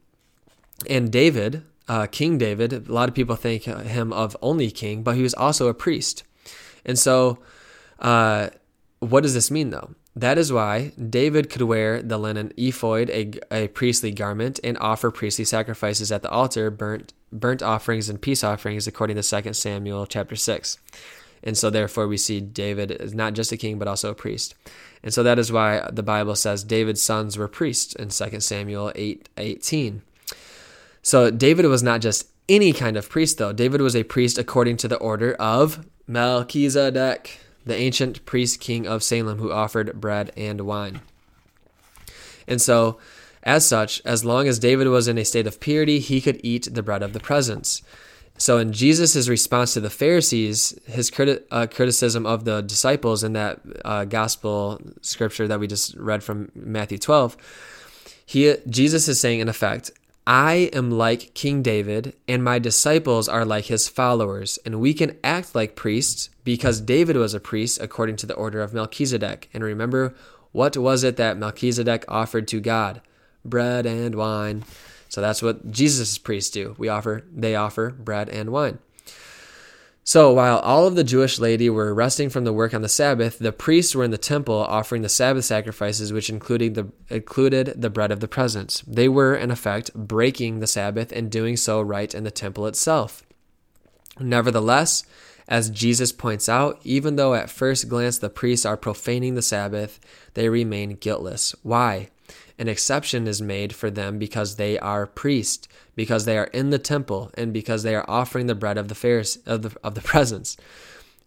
and 0.89 1.12
David, 1.12 1.63
uh, 1.88 2.08
King 2.08 2.38
David, 2.38 2.71
a 2.71 2.91
lot 2.91 3.10
of 3.10 3.15
people 3.15 3.36
think 3.36 3.63
him 3.63 4.13
of 4.13 4.38
only 4.41 4.71
king, 4.71 5.04
but 5.04 5.15
he 5.15 5.23
was 5.23 5.34
also 5.34 5.67
a 5.67 5.73
priest. 5.73 6.23
And 6.86 6.97
so, 6.97 7.39
uh, 7.99 8.49
what 8.99 9.23
does 9.23 9.34
this 9.34 9.52
mean 9.52 9.71
though? 9.71 9.95
That 10.19 10.38
is 10.38 10.51
why 10.51 10.91
David 10.97 11.49
could 11.49 11.62
wear 11.62 12.01
the 12.01 12.17
linen 12.17 12.51
ephod, 12.58 13.10
a, 13.10 13.32
a 13.49 13.69
priestly 13.69 14.12
garment, 14.12 14.60
and 14.65 14.77
offer 14.79 15.12
priestly 15.12 15.45
sacrifices 15.45 16.12
at 16.12 16.23
the 16.23 16.29
altar, 16.29 16.69
burnt 16.69 17.13
burnt 17.32 17.62
offerings 17.62 18.10
and 18.10 18.21
peace 18.21 18.43
offerings, 18.43 18.86
according 18.86 19.15
to 19.15 19.41
2 19.41 19.53
Samuel 19.53 20.05
chapter 20.05 20.36
6. 20.36 20.77
And 21.41 21.58
so, 21.58 21.69
therefore, 21.69 22.05
we 22.05 22.17
see 22.17 22.41
David 22.41 22.91
is 22.91 23.13
not 23.13 23.34
just 23.34 23.53
a 23.53 23.58
king, 23.58 23.79
but 23.79 23.88
also 23.88 24.12
a 24.12 24.15
priest. 24.15 24.55
And 25.03 25.13
so, 25.13 25.23
that 25.23 25.39
is 25.39 25.53
why 25.53 25.88
the 25.89 26.03
Bible 26.03 26.36
says 26.36 26.65
David's 26.65 27.01
sons 27.01 27.38
were 27.38 27.47
priests 27.47 27.95
in 27.95 28.10
2 28.10 28.41
Samuel 28.41 28.91
8 28.95 29.29
18. 29.38 30.01
So, 31.01 31.32
David 31.32 31.65
was 31.67 31.82
not 31.82 32.01
just 32.01 32.27
any 32.49 32.73
kind 32.73 32.97
of 32.97 33.10
priest, 33.10 33.38
though. 33.38 33.53
David 33.53 33.79
was 33.79 33.95
a 33.95 34.03
priest 34.03 34.38
according 34.38 34.75
to 34.77 34.89
the 34.89 34.97
order 34.97 35.34
of 35.36 35.88
Melchizedek 36.08 37.39
the 37.69 37.77
ancient 37.77 38.25
priest 38.25 38.60
king 38.60 38.86
of 38.86 39.03
Salem 39.03 39.38
who 39.38 39.51
offered 39.51 40.01
bread 40.01 40.32
and 40.36 40.62
wine. 40.62 40.99
And 42.47 42.62
so, 42.62 42.99
as 43.43 43.65
such, 43.65 44.01
as 44.03 44.25
long 44.25 44.47
as 44.47 44.60
David 44.60 44.88
was 44.88 45.08
in 45.08 45.17
a 45.17 45.23
state 45.23 45.47
of 45.47 45.60
purity, 45.60 45.99
he 45.99 46.19
could 46.19 46.41
eat 46.43 46.67
the 46.73 46.84
bread 46.84 47.01
of 47.01 47.13
the 47.13 47.19
presence. 47.19 47.82
So, 48.38 48.58
in 48.58 48.73
Jesus' 48.73 49.27
response 49.27 49.73
to 49.73 49.79
the 49.79 49.89
Pharisees, 49.89 50.79
his 50.86 51.12
criti- 51.12 51.43
uh, 51.51 51.67
criticism 51.67 52.25
of 52.25 52.45
the 52.45 52.62
disciples 52.62 53.23
in 53.23 53.34
that 53.34 53.60
uh, 53.86 54.05
gospel 54.05 54.82
scripture 55.01 55.47
that 55.47 55.60
we 55.60 55.67
just 55.67 55.95
read 55.95 56.23
from 56.23 56.51
Matthew 56.55 56.97
12, 56.97 57.38
he, 58.25 58.55
Jesus 58.67 59.08
is 59.08 59.19
saying, 59.19 59.39
in 59.39 59.49
effect, 59.49 59.91
I 60.29 60.69
am 60.73 60.91
like 60.91 61.33
King 61.33 61.63
David, 61.63 62.13
and 62.27 62.43
my 62.43 62.59
disciples 62.59 63.27
are 63.27 63.43
like 63.43 63.65
his 63.65 63.89
followers, 63.89 64.59
and 64.63 64.79
we 64.79 64.93
can 64.93 65.17
act 65.23 65.55
like 65.55 65.75
priests 65.75 66.29
because 66.43 66.81
David 66.81 67.15
was 67.15 67.33
a 67.33 67.39
priest 67.39 67.81
according 67.81 68.17
to 68.17 68.27
the 68.27 68.35
order 68.35 68.61
of 68.61 68.71
Melchizedek. 68.71 69.49
And 69.55 69.63
remember, 69.63 70.13
what 70.51 70.77
was 70.77 71.03
it 71.03 71.17
that 71.17 71.39
Melchizedek 71.39 72.05
offered 72.07 72.47
to 72.49 72.59
God? 72.59 73.01
Bread 73.43 73.87
and 73.87 74.13
wine. 74.13 74.65
So 75.07 75.19
that's 75.19 75.41
what 75.41 75.71
Jesus' 75.71 76.19
priests 76.19 76.51
do. 76.51 76.75
We 76.77 76.89
offer, 76.89 77.23
they 77.35 77.55
offer 77.55 77.89
bread 77.89 78.29
and 78.29 78.51
wine. 78.51 78.77
So 80.03 80.33
while 80.33 80.57
all 80.59 80.88
of 80.88 80.95
the 80.95 81.03
Jewish 81.03 81.38
laity 81.38 81.69
were 81.69 81.93
resting 81.93 82.29
from 82.29 82.43
the 82.43 82.53
work 82.53 82.73
on 82.73 82.81
the 82.81 82.89
Sabbath, 82.89 83.38
the 83.38 83.51
priests 83.51 83.93
were 83.93 84.03
in 84.03 84.09
the 84.09 84.17
temple 84.17 84.55
offering 84.55 85.03
the 85.03 85.09
Sabbath 85.09 85.45
sacrifices, 85.45 86.12
which 86.12 86.31
included 86.31 86.73
the, 86.73 86.88
included 87.09 87.79
the 87.79 87.91
bread 87.91 88.12
of 88.12 88.19
the 88.19 88.27
presence. 88.27 88.81
They 88.88 89.07
were, 89.07 89.35
in 89.35 89.51
effect, 89.51 89.93
breaking 89.93 90.62
the 90.62 90.67
Sabbath 90.67 91.12
and 91.12 91.29
doing 91.29 91.57
so 91.57 91.79
right 91.79 92.12
in 92.15 92.23
the 92.23 92.31
temple 92.31 92.65
itself. 92.65 93.21
Nevertheless, 94.19 95.03
As 95.49 95.71
Jesus 95.71 96.12
points 96.12 96.47
out, 96.47 96.79
even 96.83 97.15
though 97.15 97.33
at 97.33 97.49
first 97.49 97.89
glance 97.89 98.19
the 98.19 98.29
priests 98.29 98.67
are 98.67 98.77
profaning 98.77 99.33
the 99.33 99.41
Sabbath, 99.41 99.99
they 100.35 100.47
remain 100.47 100.91
guiltless. 100.91 101.55
Why? 101.63 102.09
An 102.59 102.67
exception 102.67 103.27
is 103.27 103.41
made 103.41 103.73
for 103.73 103.89
them 103.89 104.19
because 104.19 104.57
they 104.57 104.77
are 104.77 105.07
priests, 105.07 105.67
because 105.99 106.23
they 106.23 106.38
are 106.38 106.45
in 106.45 106.69
the 106.69 106.79
temple, 106.79 107.29
and 107.33 107.51
because 107.51 107.83
they 107.83 107.93
are 107.93 108.09
offering 108.09 108.47
the 108.47 108.55
bread 108.55 108.77
of 108.77 108.88
the 108.88 109.39
of 109.45 109.63
the, 109.63 109.75
of 109.83 109.95
the 109.95 110.01
presence. 110.13 110.55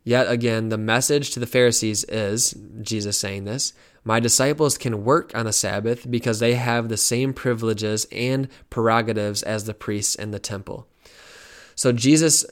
Yet 0.03 0.31
again, 0.31 0.71
the 0.71 0.79
message 0.79 1.33
to 1.33 1.41
the 1.41 1.47
Pharisees 1.47 2.05
is 2.05 2.57
Jesus 2.81 3.19
saying 3.19 3.45
this 3.45 3.75
My 4.03 4.19
disciples 4.19 4.79
can 4.79 5.05
work 5.05 5.31
on 5.35 5.45
the 5.45 5.53
Sabbath 5.53 6.11
because 6.11 6.39
they 6.39 6.55
have 6.55 6.89
the 6.89 6.97
same 6.97 7.35
privileges 7.35 8.07
and 8.11 8.49
prerogatives 8.71 9.43
as 9.43 9.65
the 9.65 9.75
priests 9.75 10.15
in 10.15 10.31
the 10.31 10.39
temple. 10.39 10.89
So 11.75 11.93
Jesus 11.93 12.47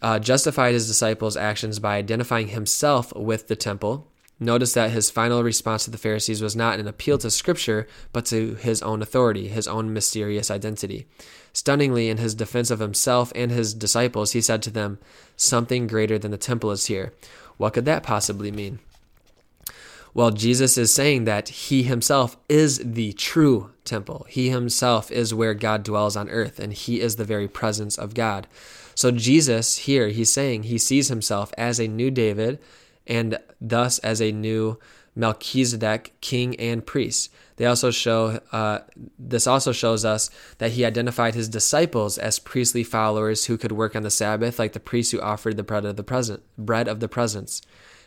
uh, 0.00 0.20
justified 0.20 0.72
his 0.72 0.86
disciples' 0.86 1.36
actions 1.36 1.80
by 1.80 1.96
identifying 1.96 2.46
himself 2.46 3.12
with 3.16 3.48
the 3.48 3.56
temple. 3.56 4.06
Notice 4.38 4.74
that 4.74 4.90
his 4.90 5.10
final 5.10 5.42
response 5.42 5.84
to 5.86 5.90
the 5.90 5.98
Pharisees 5.98 6.42
was 6.42 6.54
not 6.54 6.78
an 6.78 6.86
appeal 6.86 7.16
to 7.18 7.30
Scripture, 7.30 7.86
but 8.12 8.26
to 8.26 8.54
his 8.54 8.82
own 8.82 9.00
authority, 9.00 9.48
his 9.48 9.66
own 9.66 9.92
mysterious 9.92 10.50
identity. 10.50 11.06
Stunningly, 11.56 12.10
in 12.10 12.18
his 12.18 12.34
defense 12.34 12.70
of 12.70 12.80
himself 12.80 13.32
and 13.34 13.50
his 13.50 13.72
disciples, 13.72 14.32
he 14.32 14.42
said 14.42 14.60
to 14.60 14.70
them, 14.70 14.98
Something 15.38 15.86
greater 15.86 16.18
than 16.18 16.30
the 16.30 16.36
temple 16.36 16.70
is 16.70 16.84
here. 16.84 17.14
What 17.56 17.72
could 17.72 17.86
that 17.86 18.02
possibly 18.02 18.52
mean? 18.52 18.78
Well, 20.12 20.32
Jesus 20.32 20.76
is 20.76 20.92
saying 20.94 21.24
that 21.24 21.48
he 21.48 21.82
himself 21.82 22.36
is 22.50 22.82
the 22.84 23.14
true 23.14 23.70
temple. 23.86 24.26
He 24.28 24.50
himself 24.50 25.10
is 25.10 25.32
where 25.32 25.54
God 25.54 25.82
dwells 25.82 26.14
on 26.14 26.28
earth, 26.28 26.58
and 26.58 26.74
he 26.74 27.00
is 27.00 27.16
the 27.16 27.24
very 27.24 27.48
presence 27.48 27.96
of 27.96 28.12
God. 28.12 28.46
So, 28.94 29.10
Jesus 29.10 29.78
here, 29.78 30.08
he's 30.08 30.30
saying 30.30 30.64
he 30.64 30.76
sees 30.76 31.08
himself 31.08 31.54
as 31.56 31.80
a 31.80 31.88
new 31.88 32.10
David 32.10 32.58
and 33.06 33.38
thus 33.62 33.98
as 34.00 34.20
a 34.20 34.30
new 34.30 34.78
Melchizedek, 35.16 36.14
king 36.20 36.54
and 36.60 36.86
priest. 36.86 37.32
They 37.56 37.64
also 37.64 37.90
show 37.90 38.40
uh, 38.52 38.80
this 39.18 39.46
also 39.46 39.72
shows 39.72 40.04
us 40.04 40.30
that 40.58 40.72
he 40.72 40.84
identified 40.84 41.34
his 41.34 41.48
disciples 41.48 42.18
as 42.18 42.38
priestly 42.38 42.84
followers 42.84 43.46
who 43.46 43.56
could 43.56 43.72
work 43.72 43.96
on 43.96 44.02
the 44.02 44.10
Sabbath, 44.10 44.58
like 44.58 44.74
the 44.74 44.80
priests 44.80 45.12
who 45.12 45.20
offered 45.20 45.56
the 45.56 45.62
bread 45.62 45.86
of 45.86 45.96
the 45.96 46.04
present 46.04 46.42
bread 46.58 46.86
of 46.86 47.00
the 47.00 47.08
presence. 47.08 47.62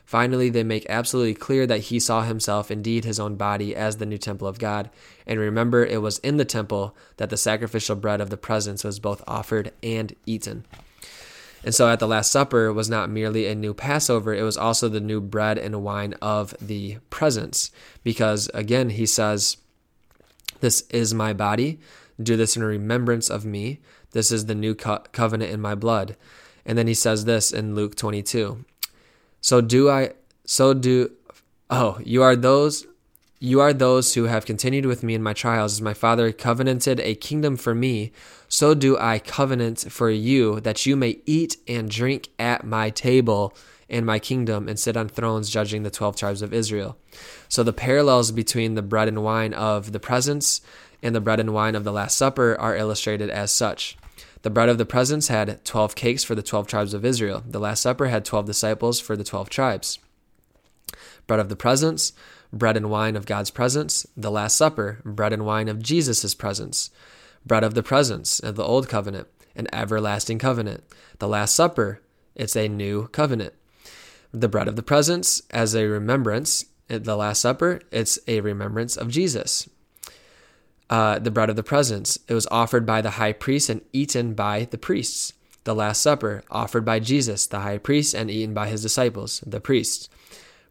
Finally, 0.05 0.49
they 0.49 0.63
make 0.63 0.87
absolutely 0.89 1.35
clear 1.35 1.67
that 1.67 1.81
he 1.81 1.99
saw 1.99 2.23
himself, 2.23 2.71
indeed 2.71 3.05
his 3.05 3.19
own 3.19 3.35
body, 3.35 3.75
as 3.75 3.97
the 3.97 4.07
new 4.07 4.17
temple 4.17 4.47
of 4.47 4.57
God. 4.57 4.89
And 5.27 5.39
remember, 5.39 5.85
it 5.85 6.01
was 6.01 6.17
in 6.19 6.37
the 6.37 6.45
temple 6.45 6.95
that 7.17 7.29
the 7.29 7.37
sacrificial 7.37 7.95
bread 7.95 8.19
of 8.19 8.31
the 8.31 8.37
presence 8.37 8.83
was 8.83 8.99
both 8.99 9.23
offered 9.27 9.71
and 9.83 10.15
eaten. 10.25 10.65
And 11.63 11.75
so 11.75 11.89
at 11.89 11.99
the 11.99 12.07
Last 12.07 12.31
Supper 12.31 12.71
was 12.71 12.89
not 12.89 13.09
merely 13.09 13.47
a 13.47 13.55
new 13.55 13.73
Passover, 13.73 14.33
it 14.33 14.43
was 14.43 14.57
also 14.57 14.87
the 14.87 14.99
new 14.99 15.21
bread 15.21 15.57
and 15.57 15.83
wine 15.83 16.13
of 16.21 16.55
the 16.61 16.97
presence. 17.09 17.71
Because 18.03 18.49
again, 18.53 18.91
he 18.91 19.05
says, 19.05 19.57
This 20.61 20.81
is 20.89 21.13
my 21.13 21.33
body. 21.33 21.79
Do 22.21 22.35
this 22.35 22.55
in 22.55 22.63
remembrance 22.63 23.29
of 23.29 23.45
me. 23.45 23.79
This 24.11 24.31
is 24.31 24.45
the 24.45 24.55
new 24.55 24.75
co- 24.75 25.03
covenant 25.11 25.51
in 25.51 25.61
my 25.61 25.75
blood. 25.75 26.15
And 26.65 26.77
then 26.77 26.87
he 26.87 26.93
says 26.93 27.25
this 27.25 27.51
in 27.51 27.75
Luke 27.75 27.95
22 27.95 28.65
so 29.41 29.61
do 29.61 29.89
I 29.89 30.11
so 30.45 30.73
do 30.73 31.11
oh, 31.69 31.99
you 32.03 32.23
are 32.23 32.35
those 32.35 32.85
you 33.39 33.61
are 33.61 33.71
those 33.71 34.13
who 34.15 34.25
have 34.25 34.45
continued 34.45 34.85
with 34.85 35.01
me 35.01 35.15
in 35.15 35.23
my 35.23 35.33
trials, 35.33 35.73
as 35.73 35.81
my 35.81 35.93
Father 35.93 36.31
covenanted 36.33 36.99
a 36.99 37.15
kingdom 37.15 37.55
for 37.55 37.73
me, 37.73 38.11
so 38.49 38.73
do 38.73 38.97
I 38.97 39.19
covenant 39.19 39.85
for 39.89 40.09
you, 40.09 40.59
that 40.59 40.85
you 40.85 40.97
may 40.97 41.19
eat 41.25 41.57
and 41.67 41.89
drink 41.89 42.29
at 42.37 42.65
my 42.65 42.89
table 42.89 43.55
in 43.87 44.05
my 44.05 44.19
kingdom 44.19 44.67
and 44.67 44.77
sit 44.77 44.97
on 44.97 45.07
thrones 45.07 45.49
judging 45.49 45.83
the 45.83 45.89
12 45.89 46.17
tribes 46.17 46.41
of 46.41 46.53
Israel. 46.53 46.97
So 47.47 47.63
the 47.63 47.73
parallels 47.73 48.31
between 48.31 48.75
the 48.75 48.81
bread 48.81 49.07
and 49.07 49.23
wine 49.23 49.53
of 49.53 49.93
the 49.93 49.99
presence 49.99 50.61
and 51.01 51.15
the 51.15 51.21
bread 51.21 51.39
and 51.39 51.53
wine 51.53 51.75
of 51.75 51.85
the 51.85 51.93
Last 51.93 52.17
Supper 52.17 52.57
are 52.59 52.75
illustrated 52.75 53.29
as 53.29 53.51
such. 53.51 53.97
The 54.41 54.49
bread 54.49 54.69
of 54.69 54.77
the 54.77 54.85
presence 54.85 55.29
had 55.29 55.63
12 55.65 55.95
cakes 55.95 56.23
for 56.23 56.35
the 56.35 56.43
12 56.43 56.67
tribes 56.67 56.93
of 56.93 57.05
Israel. 57.05 57.43
The 57.47 57.59
Last 57.59 57.81
Supper 57.81 58.07
had 58.07 58.25
12 58.25 58.45
disciples 58.45 58.99
for 58.99 59.15
the 59.15 59.23
12 59.23 59.49
tribes. 59.49 59.99
Bread 61.25 61.39
of 61.39 61.49
the 61.49 61.55
presence, 61.55 62.13
bread 62.51 62.77
and 62.77 62.89
wine 62.89 63.15
of 63.15 63.25
God's 63.25 63.51
presence. 63.51 64.05
The 64.15 64.31
Last 64.31 64.57
Supper, 64.57 65.01
bread 65.03 65.33
and 65.33 65.45
wine 65.45 65.67
of 65.67 65.81
Jesus' 65.81 66.33
presence. 66.33 66.89
Bread 67.45 67.63
of 67.63 67.73
the 67.73 67.83
presence 67.83 68.39
of 68.39 68.55
the 68.55 68.63
Old 68.63 68.89
Covenant, 68.89 69.27
an 69.55 69.67
everlasting 69.73 70.39
covenant. 70.39 70.83
The 71.19 71.27
Last 71.27 71.55
Supper, 71.55 72.01
it's 72.35 72.55
a 72.55 72.67
new 72.67 73.07
covenant. 73.07 73.53
The 74.31 74.49
bread 74.49 74.67
of 74.67 74.75
the 74.75 74.83
presence, 74.83 75.41
as 75.51 75.75
a 75.75 75.85
remembrance, 75.85 76.65
the 76.87 77.15
Last 77.15 77.41
Supper, 77.41 77.81
it's 77.91 78.19
a 78.27 78.41
remembrance 78.41 78.97
of 78.97 79.09
Jesus 79.09 79.67
uh, 80.89 81.19
the 81.19 81.31
bread 81.31 81.49
of 81.49 81.55
the 81.55 81.63
presence. 81.63 82.17
It 82.27 82.33
was 82.33 82.47
offered 82.47 82.85
by 82.85 83.01
the 83.01 83.11
high 83.11 83.33
priest 83.33 83.69
and 83.69 83.81
eaten 83.93 84.33
by 84.33 84.67
the 84.69 84.77
priests. 84.77 85.33
The 85.65 85.75
Last 85.75 86.01
Supper, 86.01 86.43
offered 86.49 86.85
by 86.85 86.99
Jesus, 86.99 87.45
the 87.45 87.59
high 87.59 87.77
priest, 87.77 88.13
and 88.13 88.31
eaten 88.31 88.53
by 88.53 88.67
his 88.69 88.81
disciples, 88.81 89.43
the 89.45 89.59
priests. 89.59 90.09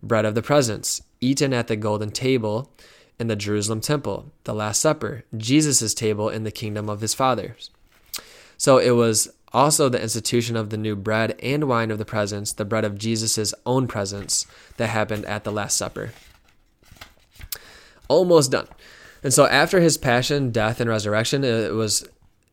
Bread 0.03 0.25
of 0.25 0.35
the 0.35 0.43
presence, 0.43 1.03
eaten 1.21 1.53
at 1.53 1.69
the 1.69 1.77
golden 1.77 2.11
table 2.11 2.73
in 3.19 3.27
the 3.27 3.37
Jerusalem 3.37 3.81
temple. 3.81 4.31
The 4.45 4.55
Last 4.55 4.81
Supper, 4.81 5.25
Jesus' 5.37 5.95
table 5.95 6.29
in 6.29 6.45
the 6.45 6.51
kingdom 6.51 6.89
of 6.89 7.01
his 7.01 7.15
fathers. 7.15 7.71
So 8.57 8.79
it 8.79 8.91
was 8.93 9.29
also 9.53 9.89
the 9.89 10.03
institution 10.03 10.57
of 10.57 10.71
the 10.71 10.77
new 10.77 10.95
bread 10.95 11.39
and 11.43 11.65
wine 11.65 11.91
of 11.91 11.99
the 11.99 12.05
presence, 12.05 12.53
the 12.53 12.65
bread 12.65 12.85
of 12.85 12.99
Jesus' 12.99 13.55
own 13.65 13.87
presence, 13.87 14.47
that 14.77 14.89
happened 14.89 15.25
at 15.25 15.45
the 15.45 15.53
Last 15.53 15.77
Supper. 15.77 16.13
Almost 18.09 18.53
done. 18.53 18.69
And 19.23 19.33
so 19.35 19.47
after 19.47 19.81
his 19.81 19.97
passion, 19.97 20.51
death, 20.51 20.81
and 20.81 20.89
resurrection, 20.89 21.45
it 21.45 21.73
was 21.73 22.07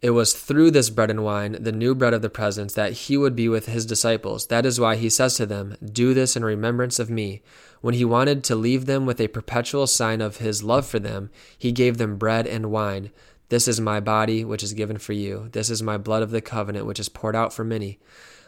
it 0.06 0.12
was 0.12 0.34
through 0.34 0.70
this 0.70 0.91
bread 0.91 1.10
and 1.10 1.24
wine, 1.24 1.58
the 1.60 1.72
new 1.72 1.96
bread 1.96 2.13
of 2.13 2.22
the 2.22 2.30
presence, 2.30 2.74
that 2.74 2.94
he 2.94 3.18
would 3.18 3.36
be 3.36 3.50
with 3.50 3.65
his 3.65 3.88
disciples. 3.88 4.46
That 4.46 4.63
is 4.63 4.80
why 4.80 4.98
he 4.98 5.10
says 5.10 5.34
to 5.38 5.48
them, 5.48 5.78
Do 5.84 6.13
this 6.13 6.36
in 6.36 6.46
remembrance 6.46 7.00
of 7.00 7.10
me. 7.10 7.41
When 7.82 7.96
he 7.96 8.06
wanted 8.06 8.44
to 8.44 8.56
leave 8.56 8.86
them 8.86 9.08
with 9.08 9.20
a 9.20 9.30
perpetual 9.30 9.88
sign 9.88 10.22
of 10.22 10.38
his 10.38 10.62
love 10.62 10.86
for 10.86 11.00
them, 11.00 11.32
he 11.58 11.72
gave 11.72 11.98
them 11.98 12.20
bread 12.20 12.46
and 12.46 12.70
wine. 12.70 13.10
This 13.50 13.68
is 13.68 13.82
my 13.82 14.00
body, 14.00 14.46
which 14.46 14.62
is 14.62 14.74
given 14.74 15.00
for 15.00 15.13
you. 15.13 15.50
This 15.54 15.72
is 15.72 15.82
my 15.82 15.98
blood 15.98 16.22
of 16.22 16.30
the 16.30 16.39
covenant, 16.39 16.86
which 16.86 17.00
is 17.00 17.10
poured 17.10 17.36
out 17.36 17.52
for 17.52 17.63
many. 17.63 17.98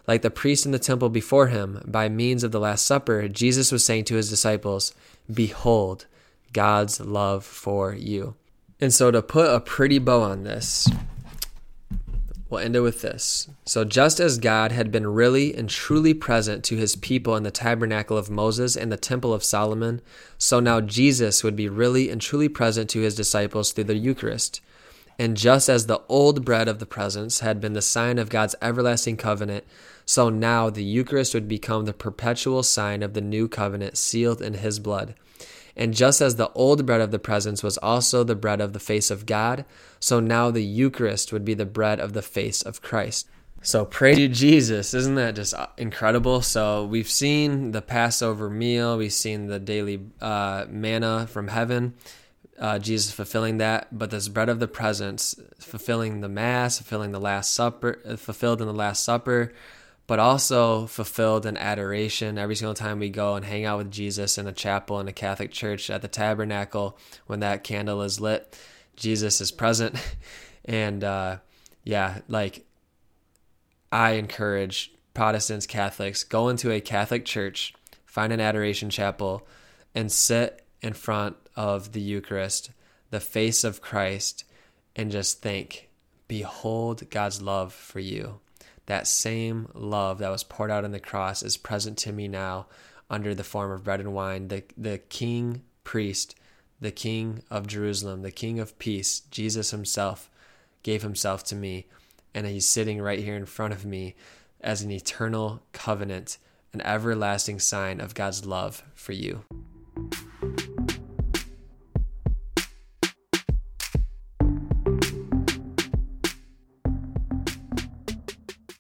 Like 0.06 0.22
the 0.22 0.30
priest 0.30 0.64
in 0.68 0.74
the 0.74 0.78
temple 0.78 1.10
before 1.10 1.48
him, 1.48 1.82
by 1.88 2.08
means 2.08 2.44
of 2.44 2.52
the 2.52 2.60
Last 2.60 2.86
Supper, 2.86 3.28
Jesus 3.28 3.72
was 3.72 3.84
saying 3.84 4.04
to 4.04 4.16
his 4.16 4.30
disciples, 4.30 4.94
Behold, 5.34 6.06
God's 6.54 7.00
love 7.00 7.44
for 7.44 7.96
you. 7.96 8.36
And 8.80 8.94
so, 8.94 9.10
to 9.10 9.24
put 9.24 9.52
a 9.52 9.60
pretty 9.60 9.98
bow 9.98 10.22
on 10.22 10.44
this, 10.44 10.88
we'll 12.50 12.62
end 12.62 12.76
it 12.76 12.82
with 12.82 13.02
this. 13.02 13.50
So, 13.66 13.84
just 13.84 14.20
as 14.20 14.38
God 14.38 14.72
had 14.72 14.92
been 14.92 15.08
really 15.08 15.54
and 15.56 15.70
truly 15.70 16.14
present 16.14 16.64
to 16.66 16.78
his 16.78 16.96
people 16.96 17.36
in 17.36 17.44
the 17.44 17.52
tabernacle 17.52 18.18
of 18.18 18.30
Moses 18.30 18.76
and 18.76 18.92
the 18.92 18.98
temple 18.98 19.34
of 19.34 19.44
Solomon, 19.44 20.02
so 20.38 20.60
now 20.60 20.82
Jesus 20.82 21.44
would 21.44 21.56
be 21.56 21.70
really 21.70 22.10
and 22.10 22.22
truly 22.22 22.50
present 22.50 22.90
to 22.92 23.02
his 23.02 23.16
disciples 23.16 23.72
through 23.72 23.86
the 23.86 23.98
Eucharist. 23.98 24.62
And 25.20 25.36
just 25.36 25.68
as 25.68 25.88
the 25.88 26.02
old 26.08 26.46
bread 26.46 26.68
of 26.68 26.80
the 26.80 26.86
presence 26.86 27.40
had 27.40 27.60
been 27.60 27.74
the 27.74 27.82
sign 27.82 28.20
of 28.20 28.30
God's 28.30 28.56
everlasting 28.62 29.18
covenant, 29.18 29.66
so 30.06 30.30
now 30.30 30.70
the 30.70 30.84
Eucharist 30.84 31.34
would 31.34 31.48
become 31.48 31.86
the 31.86 31.94
perpetual 31.94 32.62
sign 32.64 33.02
of 33.02 33.14
the 33.14 33.22
new 33.22 33.48
covenant 33.48 33.98
sealed 33.98 34.42
in 34.42 34.56
his 34.56 34.80
blood. 34.80 35.16
And 35.78 35.94
just 35.94 36.22
as 36.22 36.36
the 36.36 36.52
old 36.54 36.86
bread 36.88 37.02
of 37.02 37.12
the 37.12 37.20
presence 37.20 37.62
was 37.62 37.78
also 37.78 38.24
the 38.24 38.36
bread 38.36 38.60
of 38.60 38.74
the 38.74 38.80
face 38.80 39.12
of 39.12 39.28
God, 39.28 39.64
so 40.00 40.20
now 40.20 40.50
the 40.50 40.64
Eucharist 40.64 41.32
would 41.32 41.46
be 41.46 41.54
the 41.54 41.68
bread 41.68 42.00
of 42.00 42.14
the 42.14 42.24
face 42.24 42.64
of 42.64 42.82
Christ. 42.82 43.30
So 43.62 43.86
praise 43.86 44.18
you, 44.18 44.28
Jesus. 44.28 44.94
Isn't 44.94 45.16
that 45.16 45.36
just 45.36 45.54
incredible? 45.78 46.42
So 46.42 46.86
we've 46.86 47.10
seen 47.10 47.72
the 47.72 47.82
Passover 47.82 48.50
meal, 48.50 48.98
we've 48.98 49.14
seen 49.14 49.48
the 49.48 49.60
daily 49.60 50.02
uh, 50.20 50.66
manna 50.68 51.28
from 51.28 51.50
heaven, 51.50 51.94
uh, 52.58 52.80
Jesus 52.80 53.12
fulfilling 53.12 53.58
that, 53.58 53.88
but 53.96 54.10
this 54.10 54.30
bread 54.30 54.50
of 54.50 54.60
the 54.60 54.68
presence, 54.68 55.40
fulfilling 55.60 56.22
the 56.22 56.30
Mass, 56.30 56.78
fulfilling 56.78 57.12
the 57.12 57.20
Last 57.20 57.54
Supper, 57.54 58.00
uh, 58.04 58.16
fulfilled 58.16 58.62
in 58.62 58.68
the 58.68 58.74
Last 58.74 59.04
Supper, 59.04 59.54
but 60.08 60.20
also 60.20 60.88
fulfilled 60.88 61.46
in 61.46 61.58
adoration 61.58 62.38
every 62.38 62.56
single 62.56 62.74
time 62.74 63.00
we 63.00 63.10
go 63.10 63.36
and 63.36 63.44
hang 63.46 63.66
out 63.66 63.78
with 63.78 63.92
Jesus 63.92 64.38
in 64.38 64.48
a 64.48 64.54
chapel 64.54 65.02
in 65.02 65.08
a 65.10 65.14
Catholic 65.14 65.52
church 65.52 65.90
at 65.90 66.02
the 66.02 66.08
tabernacle 66.08 66.98
when 67.28 67.42
that 67.42 67.66
candle 67.66 68.02
is 68.02 68.22
lit. 68.22 68.58
Jesus 68.96 69.42
is 69.42 69.52
present. 69.52 69.96
And 70.70 71.02
uh, 71.02 71.38
yeah, 71.86 72.20
like 72.28 72.66
I 73.90 74.12
encourage 74.16 74.92
Protestants, 75.14 75.66
Catholics, 75.66 76.26
go 76.26 76.50
into 76.50 76.72
a 76.72 76.82
Catholic 76.82 77.24
church, 77.24 77.74
find 78.06 78.34
an 78.34 78.42
adoration 78.42 78.90
chapel, 78.90 79.48
and 79.96 80.12
sit 80.12 80.66
in 80.82 80.92
front 80.92 81.38
of 81.56 81.94
the 81.94 82.02
Eucharist, 82.02 82.72
the 83.12 83.22
face 83.22 83.64
of 83.64 83.82
Christ, 83.82 84.44
and 84.94 85.10
just 85.10 85.42
think, 85.42 85.88
Behold 86.28 87.10
God's 87.10 87.42
love 87.42 87.72
for 87.72 88.02
you 88.02 88.42
that 88.88 89.08
same 89.08 89.70
love 89.74 90.18
that 90.20 90.32
was 90.32 90.44
poured 90.44 90.72
out 90.72 90.84
on 90.84 90.92
the 90.92 91.00
cross 91.00 91.44
is 91.44 91.56
present 91.56 91.98
to 92.00 92.12
me 92.12 92.28
now 92.28 92.66
under 93.10 93.36
the 93.36 93.44
form 93.44 93.72
of 93.72 93.84
bread 93.84 94.00
and 94.00 94.14
wine. 94.14 94.48
The, 94.48 94.64
the 94.76 94.98
king 94.98 95.62
priest, 95.84 96.36
the 96.82 96.92
king 96.92 97.44
of 97.50 97.68
Jerusalem, 97.68 98.22
the 98.22 98.32
king 98.32 98.60
of 98.60 98.78
peace, 98.80 99.22
Jesus 99.32 99.72
himself, 99.72 100.30
gave 100.84 101.04
himself 101.04 101.44
to 101.46 101.56
me. 101.56 101.86
And 102.34 102.46
he's 102.46 102.66
sitting 102.66 103.02
right 103.02 103.20
here 103.20 103.36
in 103.36 103.46
front 103.46 103.74
of 103.74 103.86
me 103.86 104.16
as 104.62 104.82
an 104.82 104.92
eternal 104.92 105.62
covenant, 105.72 106.38
an 106.74 106.82
everlasting 106.82 107.60
sign 107.60 108.00
of 108.00 108.16
God's 108.16 108.46
love 108.46 108.84
for 108.94 109.12
you. 109.14 109.44